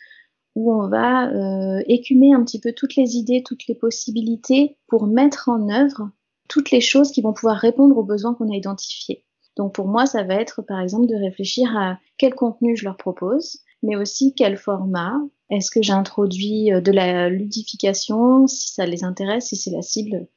où 0.55 0.73
on 0.73 0.89
va 0.89 1.31
euh, 1.31 1.83
écumer 1.87 2.35
un 2.35 2.45
petit 2.45 2.61
peu 2.61 2.73
toutes 2.73 2.97
les 2.97 3.17
idées, 3.17 3.43
toutes 3.43 3.67
les 3.67 3.75
possibilités 3.75 4.77
pour 4.87 5.07
mettre 5.07 5.49
en 5.49 5.71
œuvre 5.71 6.11
toutes 6.53 6.71
les 6.71 6.83
choses 6.83 7.13
qui 7.13 7.23
vont 7.23 7.33
pouvoir 7.33 7.57
répondre 7.57 7.97
aux 7.97 8.05
besoins 8.05 8.35
qu'on 8.35 8.53
a 8.53 8.57
identifiés. 8.57 9.25
Donc 9.57 9.75
pour 9.75 9.89
moi, 9.89 10.05
ça 10.05 10.23
va 10.23 10.35
être 10.35 10.61
par 10.61 10.81
exemple 10.81 11.07
de 11.07 11.17
réfléchir 11.17 11.75
à 11.75 11.99
quel 12.19 12.35
contenu 12.35 12.77
je 12.77 12.85
leur 12.85 12.99
propose, 12.99 13.61
mais 13.83 13.97
aussi 13.97 14.35
quel 14.35 14.59
format. 14.59 15.19
Est-ce 15.49 15.71
que 15.71 15.83
j'introduis 15.83 16.71
euh, 16.73 16.83
de 16.83 16.93
la 16.93 17.31
ludification, 17.31 18.47
si 18.47 18.73
ça 18.75 18.85
les 18.85 19.03
intéresse, 19.03 19.47
si 19.47 19.57
c'est 19.57 19.71
la 19.71 19.83
cible 19.83 20.29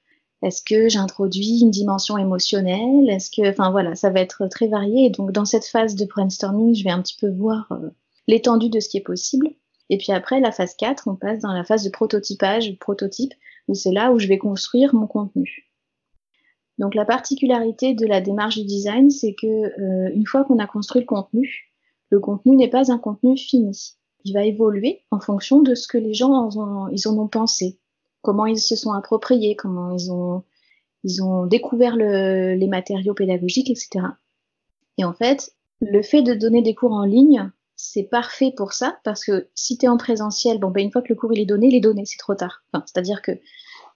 est-ce 0.41 0.61
que 0.61 0.89
j'introduis 0.89 1.61
une 1.61 1.71
dimension 1.71 2.19
émotionnelle? 2.19 3.09
Est-ce 3.09 3.31
que, 3.31 3.49
enfin 3.49 3.71
voilà, 3.71 3.95
ça 3.95 4.11
va 4.11 4.19
être 4.19 4.47
très 4.47 4.67
varié. 4.67 5.05
Et 5.05 5.09
donc 5.09 5.31
dans 5.31 5.45
cette 5.45 5.65
phase 5.65 5.95
de 5.95 6.05
brainstorming, 6.05 6.75
je 6.75 6.83
vais 6.83 6.91
un 6.91 7.01
petit 7.01 7.17
peu 7.19 7.31
voir 7.31 7.71
euh, 7.71 7.89
l'étendue 8.27 8.69
de 8.69 8.79
ce 8.79 8.87
qui 8.87 8.97
est 8.97 9.01
possible. 9.01 9.49
Et 9.89 9.97
puis 9.97 10.11
après, 10.11 10.39
la 10.39 10.51
phase 10.51 10.75
4, 10.75 11.07
on 11.07 11.15
passe 11.15 11.39
dans 11.39 11.51
la 11.51 11.63
phase 11.63 11.83
de 11.83 11.89
prototypage, 11.89 12.77
prototype, 12.79 13.33
où 13.67 13.73
c'est 13.73 13.91
là 13.91 14.11
où 14.11 14.19
je 14.19 14.27
vais 14.27 14.37
construire 14.37 14.93
mon 14.93 15.07
contenu. 15.07 15.64
Donc 16.77 16.95
la 16.95 17.05
particularité 17.05 17.93
de 17.93 18.05
la 18.05 18.21
démarche 18.21 18.57
du 18.57 18.65
design, 18.65 19.09
c'est 19.09 19.33
que 19.33 19.47
euh, 19.47 20.11
une 20.13 20.25
fois 20.25 20.43
qu'on 20.43 20.59
a 20.59 20.67
construit 20.67 21.01
le 21.01 21.07
contenu, 21.07 21.71
le 22.09 22.19
contenu 22.19 22.55
n'est 22.55 22.69
pas 22.69 22.91
un 22.91 22.97
contenu 22.97 23.37
fini. 23.37 23.95
Il 24.25 24.33
va 24.33 24.43
évoluer 24.43 25.01
en 25.11 25.19
fonction 25.19 25.61
de 25.61 25.75
ce 25.75 25.87
que 25.87 25.97
les 25.97 26.13
gens 26.13 26.31
en 26.31 26.57
ont, 26.57 26.89
ils 26.89 27.07
en 27.07 27.17
ont 27.17 27.27
pensé 27.27 27.79
comment 28.21 28.47
ils 28.47 28.59
se 28.59 28.75
sont 28.75 28.91
appropriés, 28.91 29.55
comment 29.55 29.91
ils 29.91 30.11
ont, 30.11 30.43
ils 31.03 31.23
ont 31.23 31.45
découvert 31.45 31.95
le, 31.95 32.55
les 32.55 32.67
matériaux 32.67 33.13
pédagogiques, 33.13 33.69
etc. 33.69 34.07
Et 34.97 35.05
en 35.05 35.13
fait, 35.13 35.53
le 35.79 36.01
fait 36.01 36.23
de 36.23 36.33
donner 36.33 36.63
des 36.63 36.73
cours 36.73 36.93
en 36.93 37.03
ligne, 37.03 37.51
c'est 37.75 38.03
parfait 38.03 38.51
pour 38.55 38.73
ça, 38.73 38.97
parce 39.03 39.23
que 39.23 39.47
si 39.53 39.77
tu 39.77 39.85
es 39.85 39.89
en 39.89 39.97
présentiel, 39.97 40.59
bon, 40.59 40.71
ben, 40.71 40.83
une 40.83 40.91
fois 40.91 41.01
que 41.01 41.09
le 41.09 41.15
cours 41.15 41.33
il 41.33 41.39
est 41.39 41.45
donné, 41.45 41.67
il 41.67 41.75
est 41.75 41.81
donné, 41.81 42.05
c'est 42.05 42.17
trop 42.17 42.35
tard. 42.35 42.63
Enfin, 42.73 42.83
C'est-à-dire 42.87 43.21
que 43.21 43.33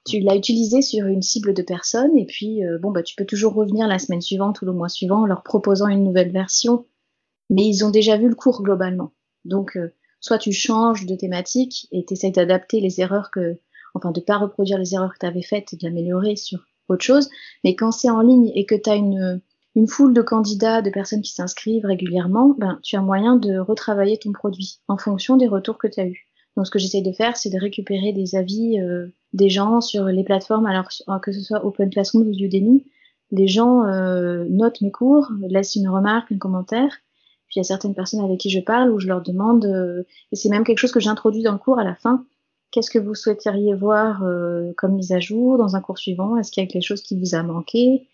tu 0.05 0.19
l'as 0.19 0.35
utilisé 0.35 0.81
sur 0.81 1.05
une 1.07 1.21
cible 1.21 1.53
de 1.53 1.61
personnes, 1.61 2.17
et 2.17 2.25
puis 2.25 2.65
euh, 2.65 2.77
bon, 2.79 2.91
bah, 2.91 3.03
tu 3.03 3.15
peux 3.15 3.25
toujours 3.25 3.53
revenir 3.53 3.87
la 3.87 3.99
semaine 3.99 4.21
suivante 4.21 4.61
ou 4.61 4.65
le 4.65 4.73
mois 4.73 4.89
suivant 4.89 5.21
en 5.21 5.25
leur 5.25 5.43
proposant 5.43 5.87
une 5.87 6.03
nouvelle 6.03 6.31
version, 6.31 6.85
mais 7.49 7.65
ils 7.65 7.85
ont 7.85 7.91
déjà 7.91 8.17
vu 8.17 8.29
le 8.29 8.35
cours 8.35 8.63
globalement. 8.63 9.11
Donc, 9.45 9.77
euh, 9.77 9.93
soit 10.19 10.37
tu 10.37 10.51
changes 10.51 11.05
de 11.05 11.15
thématique 11.15 11.87
et 11.91 12.05
tu 12.05 12.13
essaies 12.13 12.31
d'adapter 12.31 12.81
les 12.81 13.01
erreurs 13.01 13.31
que, 13.31 13.57
enfin, 13.93 14.11
de 14.11 14.21
pas 14.21 14.37
reproduire 14.37 14.77
les 14.77 14.93
erreurs 14.93 15.13
que 15.17 15.25
tu 15.25 15.43
faites 15.43 15.73
et 15.73 15.77
de 15.77 15.85
l'améliorer 15.85 16.35
sur 16.35 16.59
autre 16.87 17.03
chose, 17.03 17.29
mais 17.63 17.75
quand 17.75 17.91
c'est 17.91 18.09
en 18.09 18.21
ligne 18.21 18.51
et 18.55 18.65
que 18.65 18.75
tu 18.75 18.89
une 18.89 19.41
une 19.75 19.87
foule 19.87 20.13
de 20.13 20.21
candidats, 20.21 20.81
de 20.81 20.89
personnes 20.89 21.21
qui 21.21 21.31
s'inscrivent 21.31 21.85
régulièrement, 21.85 22.55
ben, 22.57 22.79
tu 22.83 22.95
as 22.95 23.01
moyen 23.01 23.35
de 23.35 23.59
retravailler 23.59 24.17
ton 24.17 24.31
produit 24.31 24.79
en 24.87 24.97
fonction 24.97 25.37
des 25.37 25.47
retours 25.47 25.77
que 25.77 25.87
tu 25.87 25.99
as 25.99 26.07
eus. 26.07 26.28
Donc 26.59 26.65
ce 26.65 26.71
que 26.71 26.79
j'essaye 26.79 27.03
de 27.03 27.13
faire, 27.13 27.37
c'est 27.37 27.49
de 27.49 27.57
récupérer 27.57 28.11
des 28.11 28.35
avis 28.35 28.81
euh, 28.81 29.07
des 29.31 29.49
gens 29.49 29.79
sur 29.79 30.03
les 30.07 30.25
plateformes, 30.25 30.65
alors 30.65 30.89
que 31.21 31.31
ce 31.31 31.39
soit 31.39 31.63
Open 31.63 31.89
Classroom 31.89 32.27
ou 32.27 32.33
Udemy. 32.33 32.83
Les 33.31 33.47
gens 33.47 33.85
euh, 33.85 34.43
notent 34.49 34.81
mes 34.81 34.91
cours, 34.91 35.31
laissent 35.47 35.77
une 35.77 35.87
remarque, 35.87 36.33
un 36.33 36.37
commentaire. 36.37 36.89
Puis 37.47 37.55
il 37.55 37.59
y 37.59 37.61
a 37.61 37.63
certaines 37.63 37.95
personnes 37.95 38.19
avec 38.19 38.41
qui 38.41 38.49
je 38.49 38.59
parle 38.59 38.91
où 38.91 38.99
je 38.99 39.07
leur 39.07 39.21
demande, 39.21 39.63
euh, 39.67 40.03
et 40.33 40.35
c'est 40.35 40.49
même 40.49 40.65
quelque 40.65 40.79
chose 40.79 40.91
que 40.91 40.99
j'introduis 40.99 41.43
dans 41.43 41.53
le 41.53 41.59
cours 41.59 41.79
à 41.79 41.85
la 41.85 41.95
fin, 41.95 42.25
qu'est-ce 42.71 42.91
que 42.91 42.99
vous 42.99 43.15
souhaiteriez 43.15 43.73
voir 43.73 44.21
comme 44.75 44.95
mise 44.95 45.13
à 45.13 45.21
jour 45.21 45.57
dans 45.57 45.77
un 45.77 45.79
cours 45.79 45.97
suivant? 45.97 46.35
Est-ce 46.35 46.51
qu'il 46.51 46.61
y 46.61 46.67
a 46.67 46.69
quelque 46.69 46.83
chose 46.83 47.01
qui 47.01 47.17
vous 47.17 47.35
a 47.35 47.41
manqué 47.41 48.05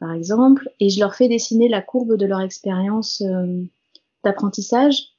par 0.00 0.12
exemple, 0.12 0.68
et 0.80 0.90
je 0.90 0.98
leur 0.98 1.14
fais 1.14 1.28
dessiner 1.28 1.68
la 1.68 1.80
courbe 1.80 2.16
de 2.16 2.26
leur 2.26 2.40
expérience 2.40 3.22
d'apprentissage, 4.24 5.13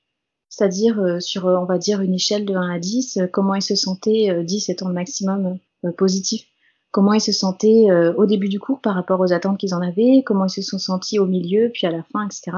c'est-à-dire 0.49 0.99
euh, 0.99 1.19
sur, 1.19 1.47
euh, 1.47 1.57
on 1.57 1.65
va 1.65 1.77
dire, 1.77 2.01
une 2.01 2.13
échelle 2.13 2.45
de 2.45 2.55
1 2.55 2.69
à 2.69 2.79
10, 2.79 3.19
comment 3.31 3.55
ils 3.55 3.61
se 3.61 3.75
sentaient, 3.75 4.43
10 4.43 4.69
étant 4.69 4.87
le 4.87 4.93
maximum 4.93 5.57
positif, 5.97 6.45
comment 6.91 7.13
ils 7.13 7.21
se 7.21 7.31
sentaient 7.31 7.87
au 8.17 8.25
début 8.25 8.49
du 8.49 8.59
cours 8.59 8.79
par 8.79 8.95
rapport 8.95 9.19
aux 9.19 9.33
attentes 9.33 9.59
qu'ils 9.59 9.75
en 9.75 9.81
avaient, 9.81 10.23
comment 10.25 10.45
ils 10.45 10.49
se 10.49 10.61
sont 10.61 10.79
sentis 10.79 11.19
au 11.19 11.25
milieu, 11.27 11.69
puis 11.71 11.85
à 11.85 11.91
la 11.91 12.03
fin, 12.03 12.25
etc. 12.25 12.57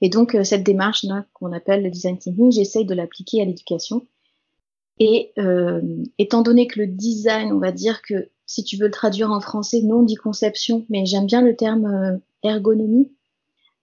Et 0.00 0.08
donc, 0.08 0.36
cette 0.42 0.64
démarche 0.64 1.06
qu'on 1.34 1.52
appelle 1.52 1.84
le 1.84 1.90
design 1.90 2.18
thinking, 2.18 2.50
j'essaye 2.50 2.84
de 2.84 2.94
l'appliquer 2.94 3.42
à 3.42 3.44
l'éducation. 3.44 4.06
Et 4.98 5.32
étant 6.18 6.42
donné 6.42 6.66
que 6.66 6.80
le 6.80 6.88
design, 6.88 7.52
on 7.52 7.58
va 7.58 7.70
dire 7.70 8.02
que 8.02 8.28
si 8.48 8.64
tu 8.64 8.78
veux 8.78 8.86
le 8.86 8.90
traduire 8.90 9.30
en 9.30 9.40
français, 9.40 9.82
non 9.82 10.02
dit 10.02 10.14
conception, 10.16 10.86
mais 10.88 11.04
j'aime 11.04 11.26
bien 11.26 11.42
le 11.42 11.54
terme 11.54 11.84
euh, 11.84 12.16
ergonomie. 12.42 13.12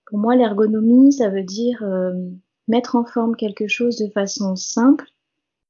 Pour 0.08 0.18
moi, 0.18 0.36
l'ergonomie, 0.36 1.14
ça 1.14 1.30
veut 1.30 1.44
dire 1.44 1.84
euh, 1.84 2.14
mettre 2.68 2.96
en 2.96 3.06
forme 3.06 3.36
quelque 3.36 3.68
chose 3.68 3.98
de 3.98 4.10
façon 4.10 4.56
simple, 4.56 5.06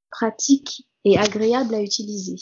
pratique 0.09 0.87
et 1.03 1.17
agréable 1.17 1.75
à 1.75 1.81
utiliser. 1.81 2.37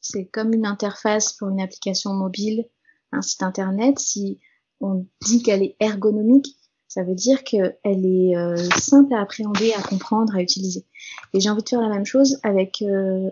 C'est 0.00 0.26
comme 0.26 0.52
une 0.52 0.66
interface 0.66 1.32
pour 1.32 1.48
une 1.48 1.60
application 1.60 2.12
mobile, 2.12 2.68
un 3.12 3.22
site 3.22 3.42
internet. 3.42 3.98
Si 3.98 4.38
on 4.80 5.06
dit 5.22 5.42
qu'elle 5.42 5.62
est 5.62 5.76
ergonomique, 5.80 6.56
ça 6.88 7.02
veut 7.02 7.14
dire 7.14 7.42
qu'elle 7.42 7.74
est 7.84 8.36
euh, 8.36 8.56
simple 8.78 9.14
à 9.14 9.20
appréhender, 9.20 9.72
à 9.72 9.82
comprendre, 9.82 10.36
à 10.36 10.42
utiliser. 10.42 10.86
Et 11.34 11.40
j'ai 11.40 11.50
envie 11.50 11.62
de 11.62 11.68
faire 11.68 11.80
la 11.80 11.88
même 11.88 12.06
chose 12.06 12.38
avec, 12.42 12.82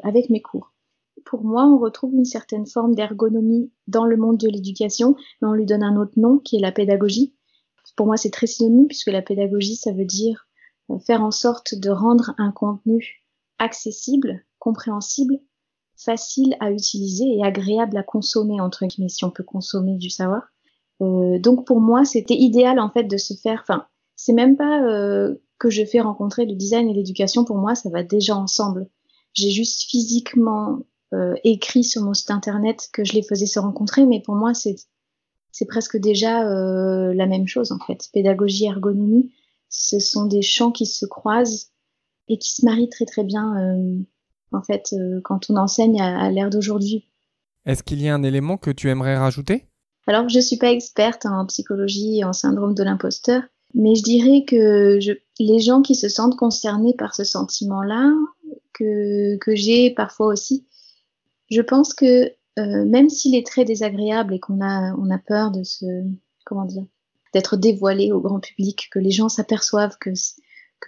avec 0.03 0.31
mes 0.31 0.43
cours 0.43 0.75
pour 1.25 1.45
moi, 1.45 1.67
on 1.67 1.79
retrouve 1.79 2.15
une 2.15 2.25
certaine 2.25 2.67
forme 2.67 2.95
d'ergonomie 2.95 3.71
dans 3.87 4.05
le 4.05 4.17
monde 4.17 4.39
de 4.39 4.49
l'éducation, 4.49 5.17
mais 5.41 5.49
on 5.49 5.53
lui 5.53 5.67
donne 5.67 5.83
un 5.83 5.97
autre 5.97 6.13
nom 6.17 6.39
qui 6.39 6.57
est 6.57 6.61
la 6.61 6.73
pédagogie. 6.73 7.35
Pour 7.97 8.07
moi, 8.07 8.17
c'est 8.17 8.31
très 8.31 8.47
synonyme 8.47 8.87
puisque 8.87 9.09
la 9.09 9.23
pédagogie, 9.23 9.77
ça 9.77 9.93
veut 9.93 10.05
dire 10.05 10.47
euh, 10.47 10.54
faire 11.07 11.23
en 11.23 11.31
sorte 11.31 11.75
de 11.75 11.91
rendre 11.91 12.35
un 12.39 12.53
contenu 12.53 13.25
accessible, 13.59 14.45
compréhensible, 14.59 15.39
facile 15.97 16.57
à 16.61 16.71
utiliser 16.71 17.25
et 17.37 17.45
agréable 17.45 17.97
à 17.97 18.03
consommer, 18.03 18.61
entre 18.61 18.87
guillemets, 18.87 19.09
si 19.09 19.25
on 19.25 19.31
peut 19.31 19.45
consommer 19.45 19.97
du 19.97 20.11
savoir. 20.11 20.43
Euh, 21.01 21.39
donc 21.39 21.67
pour 21.67 21.81
moi, 21.81 22.05
c'était 22.05 22.35
idéal 22.35 22.79
en 22.81 22.91
fait 22.91 23.05
de 23.05 23.17
se 23.17 23.35
faire. 23.35 23.61
Enfin, 23.63 23.87
c'est 24.17 24.33
même 24.33 24.57
pas 24.57 24.83
euh, 24.83 25.37
que 25.59 25.71
je 25.71 25.85
fais 25.85 26.01
rencontrer 26.01 26.47
le 26.47 26.55
design 26.55 26.89
et 26.89 26.95
l'éducation. 26.95 27.45
Pour 27.45 27.57
moi, 27.57 27.75
ça 27.75 27.91
va 27.91 28.03
déjà 28.03 28.37
ensemble. 28.37 28.89
J'ai 29.33 29.51
juste 29.51 29.85
physiquement 29.91 30.81
euh, 31.13 31.35
écrit 31.45 31.85
sur 31.85 32.03
mon 32.03 32.15
site 32.15 32.31
internet 32.31 32.89
que 32.93 33.05
je 33.05 33.13
les 33.13 33.23
faisais 33.23 33.47
se 33.47 33.59
rencontrer, 33.59 34.07
mais 34.07 34.21
pour 34.21 34.35
moi, 34.35 34.55
c'est 34.55 34.77
c'est 35.55 35.67
presque 35.67 35.97
déjà 35.97 36.49
euh, 36.49 37.15
la 37.15 37.27
même 37.27 37.47
chose 37.47 37.71
en 37.71 37.79
fait. 37.79 38.09
Pédagogie, 38.13 38.67
ergonomie, 38.67 39.31
ce 39.77 39.99
sont 39.99 40.27
des 40.27 40.43
champs 40.43 40.71
qui 40.71 40.87
se 40.87 41.05
croisent 41.05 41.73
et 42.29 42.39
qui 42.39 42.53
se 42.53 42.65
marient 42.65 42.89
très 42.89 43.05
très 43.05 43.25
bien 43.25 43.57
euh, 43.59 43.99
en 44.53 44.63
fait 44.63 44.95
quand 45.25 45.51
on 45.51 45.57
enseigne 45.57 46.01
à, 46.01 46.31
l'ère 46.31 46.49
d'aujourd'hui. 46.49 47.11
Est-ce 47.67 47.83
qu'il 47.83 48.01
y 48.01 48.09
a 48.09 48.15
un 48.15 48.23
élément 48.23 48.57
que 48.57 48.71
tu 48.71 48.89
aimerais 48.89 49.17
rajouter? 49.17 49.67
Alors 50.07 50.29
je 50.29 50.39
suis 50.39 50.59
pas 50.59 50.71
experte 50.71 51.27
en 51.27 51.45
psychologie 51.47 52.21
et 52.21 52.25
en 52.25 52.33
syndrome 52.33 52.75
de 52.75 52.85
l'imposteur, 52.85 53.43
mais 53.75 53.97
je 53.97 54.03
dirais 54.03 54.45
que 54.47 55.01
je, 55.01 55.13
les 55.41 55.59
gens 55.59 55.83
qui 55.83 55.97
se 55.97 56.09
sentent 56.09 56.37
concernés 56.37 56.95
par 56.97 57.15
ce 57.15 57.25
sentiment-là, 57.25 58.13
que, 58.73 59.37
que 59.39 59.55
j'ai 59.55 59.91
parfois 59.91 60.27
aussi, 60.27 60.67
je 61.51 61.61
pense 61.61 61.95
que 61.95 62.33
euh, 62.59 62.85
même 62.85 63.09
s'il 63.09 63.35
est 63.35 63.47
très 63.47 63.65
désagréable 63.65 64.35
et 64.35 64.41
qu'on 64.41 64.61
a, 64.61 64.95
on 64.95 65.11
a 65.11 65.19
peur 65.19 65.51
de 65.51 65.63
se, 65.65 65.87
comment 66.45 66.65
dire, 66.65 66.85
d'être 67.35 67.57
dévoilé 67.57 68.13
au 68.13 68.21
grand 68.21 68.41
public, 68.41 68.89
que 68.91 68.99
les 68.99 69.11
gens 69.11 69.29
s'aperçoivent 69.29 69.99
que 69.99 70.11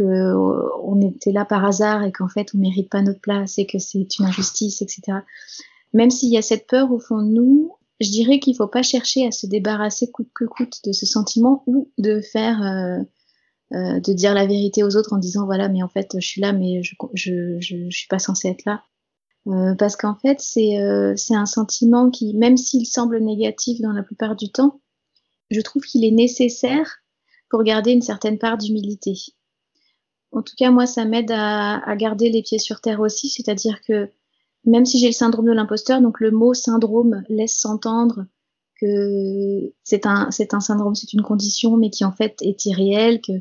euh, 0.00 1.00
était 1.02 1.32
là 1.32 1.44
par 1.44 1.64
hasard 1.64 2.04
et 2.04 2.12
qu'en 2.12 2.28
fait 2.28 2.48
on 2.54 2.59
mérite 2.59 2.90
pas 2.90 3.02
notre 3.02 3.20
place 3.20 3.59
et 3.59 3.66
que 3.66 3.78
c'est 3.78 4.18
une 4.18 4.26
injustice, 4.26 4.82
etc. 4.82 5.18
Même 5.92 6.11
s'il 6.11 6.30
y 6.30 6.38
a 6.38 6.42
cette 6.42 6.66
peur 6.66 6.92
au 6.92 6.98
fond 6.98 7.22
de 7.22 7.28
nous, 7.28 7.76
je 8.00 8.11
dirais 8.11 8.38
qu'il 8.38 8.56
faut 8.56 8.66
pas 8.66 8.82
chercher 8.82 9.26
à 9.26 9.30
se 9.30 9.46
débarrasser 9.46 10.11
coûte 10.11 10.28
que 10.35 10.44
coûte 10.44 10.80
de 10.85 10.92
ce 10.92 11.06
sentiment 11.06 11.62
ou 11.66 11.90
de 11.98 12.20
faire 12.20 12.62
euh, 12.62 13.02
euh, 13.74 14.00
de 14.00 14.12
dire 14.12 14.35
la 14.35 14.46
vérité 14.46 14.82
aux 14.82 14.96
autres 14.96 15.14
en 15.14 15.18
disant 15.18 15.46
voilà 15.46 15.68
mais 15.68 15.82
en 15.82 15.88
fait 15.88 16.16
je 16.18 16.26
suis 16.26 16.40
là 16.40 16.52
mais 16.52 16.82
je 16.82 16.94
je, 17.14 17.59
je, 17.61 17.76
je 17.88 17.96
suis 17.96 18.09
pas 18.09 18.18
censée 18.18 18.48
être 18.48 18.64
là 18.64 18.82
parce 19.78 19.96
qu'en 19.96 20.16
fait, 20.16 20.42
euh, 20.56 21.14
c'est 21.16 21.35
un 21.35 21.46
sentiment 21.46 22.11
qui, 22.11 22.35
même 22.35 22.56
s'il 22.56 22.87
semble 22.87 23.20
négatif 23.20 23.80
dans 23.80 23.92
la 23.92 24.02
plupart 24.02 24.35
du 24.35 24.50
temps, 24.50 24.80
je 25.50 25.61
trouve 25.61 25.82
qu'il 25.82 26.04
est 26.04 26.11
nécessaire 26.11 26.98
pour 27.50 27.62
garder 27.62 27.92
une 27.92 28.02
certaine 28.02 28.38
part 28.38 28.59
d'humilité. 28.59 29.14
En 30.32 30.42
tout 30.42 30.54
cas, 30.56 30.70
moi, 30.70 30.87
ça 30.87 31.04
m'aide 31.04 31.30
à, 31.30 31.78
à, 31.78 31.96
garder 31.96 32.30
les 32.30 32.42
pieds 32.42 32.59
sur 32.59 32.80
terre 32.80 33.00
aussi, 33.00 33.28
c'est-à-dire 33.28 33.80
que 33.82 34.11
même 34.64 34.85
si 34.85 34.98
j'ai 34.98 35.06
le 35.06 35.12
syndrome 35.12 35.46
de 35.46 35.52
l'imposteur, 35.52 36.00
donc 36.00 36.20
le 36.20 36.30
mot 36.32 36.52
syndrome 36.52 37.22
laisse 37.28 37.56
s'entendre 37.56 38.26
que 38.80 39.72
c'est 39.85 40.06
un 40.06 40.30
c'est 40.30 40.54
un 40.54 40.61
syndrome, 40.61 40.94
c'est 40.94 41.12
une 41.12 41.22
condition, 41.22 41.76
mais 41.76 41.90
qui 41.90 42.04
en 42.04 42.12
fait 42.12 42.37
est 42.42 42.66
irréelle, 42.66 43.20
que 43.20 43.32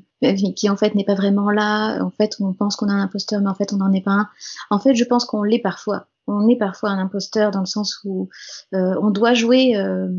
qui 0.54 0.70
en 0.70 0.78
fait 0.78 0.96
n'est 0.96 1.04
pas 1.04 1.16
vraiment 1.16 1.50
là. 1.50 2.02
En 2.02 2.10
fait, 2.10 2.38
on 2.40 2.54
pense 2.54 2.76
qu'on 2.76 2.88
a 2.88 2.94
un 2.94 3.02
imposteur, 3.02 3.42
mais 3.42 3.50
en 3.50 3.56
fait 3.56 3.74
on 3.74 3.78
n'en 3.78 3.92
est 3.92 4.02
pas 4.02 4.12
un. 4.12 4.30
En 4.70 4.80
fait, 4.80 4.96
je 4.96 5.04
pense 5.04 5.26
qu'on 5.26 5.44
l'est 5.44 5.60
parfois. 5.60 6.08
On 6.28 6.48
est 6.48 6.56
parfois 6.56 6.90
un 6.90 7.00
imposteur 7.00 7.52
dans 7.52 7.60
le 7.60 7.66
sens 7.66 8.00
où 8.04 8.30
euh, 8.74 8.96
on 9.02 9.12
doit 9.12 9.34
jouer, 9.34 9.76
euh, 9.76 10.10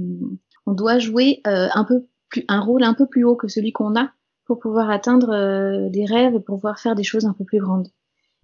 on 0.67 0.73
doit 0.73 0.99
jouer 0.99 1.41
euh, 1.47 1.69
un 1.75 1.85
peu 1.85 2.07
plus 2.29 2.45
un 2.49 2.61
rôle 2.61 2.83
un 2.83 2.95
peu 2.95 3.07
plus 3.07 3.25
haut 3.25 3.37
que 3.37 3.49
celui 3.49 3.73
qu'on 3.73 3.97
a 3.97 4.11
pour 4.45 4.59
pouvoir 4.59 4.91
atteindre 4.91 5.89
des 5.89 6.05
rêves 6.05 6.35
et 6.35 6.41
pour 6.41 6.57
pouvoir 6.57 6.79
faire 6.79 6.95
des 6.95 7.03
choses 7.03 7.25
un 7.25 7.33
peu 7.33 7.45
plus 7.45 7.59
grandes. 7.59 7.89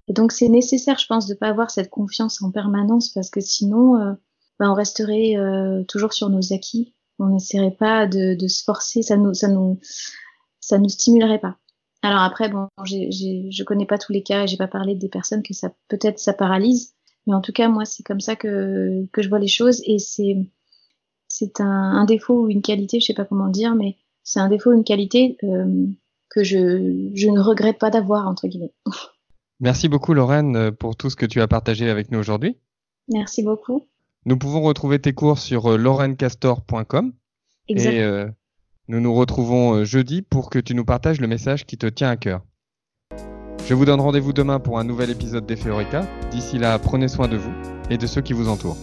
Et 0.09 0.13
donc 0.13 0.33
c'est 0.33 0.49
nécessaire, 0.49 0.99
je 0.99 1.07
pense, 1.07 1.29
de 1.29 1.35
pas 1.35 1.49
avoir 1.49 1.71
cette 1.71 1.91
confiance 1.91 2.43
en 2.43 2.51
permanence 2.51 3.11
parce 3.11 3.31
que 3.31 3.41
sinon 3.41 4.17
ben, 4.63 4.71
on 4.71 4.75
resterait 4.75 5.37
euh, 5.37 5.83
toujours 5.89 6.13
sur 6.13 6.29
nos 6.29 6.53
acquis. 6.53 6.95
On 7.19 7.27
n'essaierait 7.27 7.77
pas 7.77 8.07
de, 8.07 8.35
de, 8.35 8.47
se 8.47 8.63
forcer, 8.63 9.03
ça 9.03 9.17
nous, 9.17 9.35
ça 9.35 9.49
nous, 9.49 9.81
ça 10.61 10.79
nous 10.79 10.89
stimulerait 10.89 11.41
pas. 11.41 11.57
Alors 12.03 12.23
après, 12.23 12.49
bon, 12.49 12.69
j'ai, 12.85 13.11
je 13.11 13.65
connais 13.65 13.87
pas 13.87 13.99
tous 13.99 14.13
les 14.13 14.23
cas, 14.23 14.47
j'ai 14.47 14.57
pas 14.57 14.69
parlé 14.69 14.95
des 14.95 15.09
personnes 15.09 15.43
que 15.43 15.53
ça 15.53 15.73
peut-être 15.89 16.21
ça 16.21 16.33
paralyse, 16.33 16.95
mais 17.27 17.35
en 17.35 17.41
tout 17.41 17.53
cas 17.53 17.69
moi 17.69 17.85
c'est 17.85 18.05
comme 18.05 18.21
ça 18.21 18.37
que 18.37 19.05
que 19.13 19.23
je 19.23 19.29
vois 19.29 19.41
les 19.41 19.49
choses 19.49 19.83
et 19.85 19.99
c'est 19.99 20.37
c'est 21.33 21.61
un, 21.61 21.67
un, 21.67 22.05
défaut 22.05 22.43
ou 22.43 22.49
une 22.51 22.63
qualité, 22.63 23.01
je 23.01 23.07
sais 23.07 23.15
pas 23.15 23.25
comment 23.25 23.49
dire, 23.49 23.75
mais 23.75 23.97
c'est 24.23 24.41
un 24.41 24.49
défaut 24.49 24.71
ou 24.71 24.75
une 24.75 24.85
qualité 24.85 25.39
euh, 25.45 25.87
que 26.29 26.45
je 26.45 27.11
je 27.15 27.29
ne 27.29 27.41
regrette 27.41 27.79
pas 27.79 27.91
d'avoir 27.91 28.29
entre 28.29 28.49
guillemets. 28.49 28.73
Merci 29.61 29.89
beaucoup 29.89 30.13
Lorraine 30.13 30.73
pour 30.73 30.97
tout 30.97 31.09
ce 31.09 31.17
que 31.17 31.27
tu 31.27 31.41
as 31.41 31.49
partagé 31.49 31.89
avec 31.89 32.11
nous 32.11 32.19
aujourd'hui. 32.19 32.57
Merci 33.09 33.43
beaucoup. 33.43 33.87
Nous 34.25 34.37
pouvons 34.37 34.63
retrouver 34.63 34.99
tes 34.99 35.13
cours 35.13 35.39
sur 35.39 35.73
euh, 35.73 35.77
laurencastor.com. 35.77 37.13
Et 37.69 38.01
euh, 38.01 38.29
nous 38.89 39.01
nous 39.01 39.15
retrouvons 39.15 39.75
euh, 39.75 39.85
jeudi 39.85 40.23
pour 40.23 40.51
que 40.51 40.59
tu 40.59 40.75
nous 40.75 40.85
partages 40.85 41.21
le 41.21 41.29
message 41.29 41.65
qui 41.65 41.79
te 41.79 41.87
tient 41.87 42.11
à 42.11 42.17
cœur. 42.17 42.43
Je 43.67 43.75
vous 43.75 43.85
donne 43.85 44.01
rendez-vous 44.01 44.33
demain 44.33 44.59
pour 44.59 44.79
un 44.79 44.85
nouvel 44.85 45.11
épisode 45.11 45.47
d'Effet 45.47 45.71
D'ici 46.31 46.59
là, 46.59 46.79
prenez 46.79 47.09
soin 47.09 47.29
de 47.29 47.37
vous 47.37 47.53
et 47.91 47.99
de 47.99 48.07
ceux 48.07 48.21
qui 48.21 48.33
vous 48.33 48.49
entourent. 48.49 48.79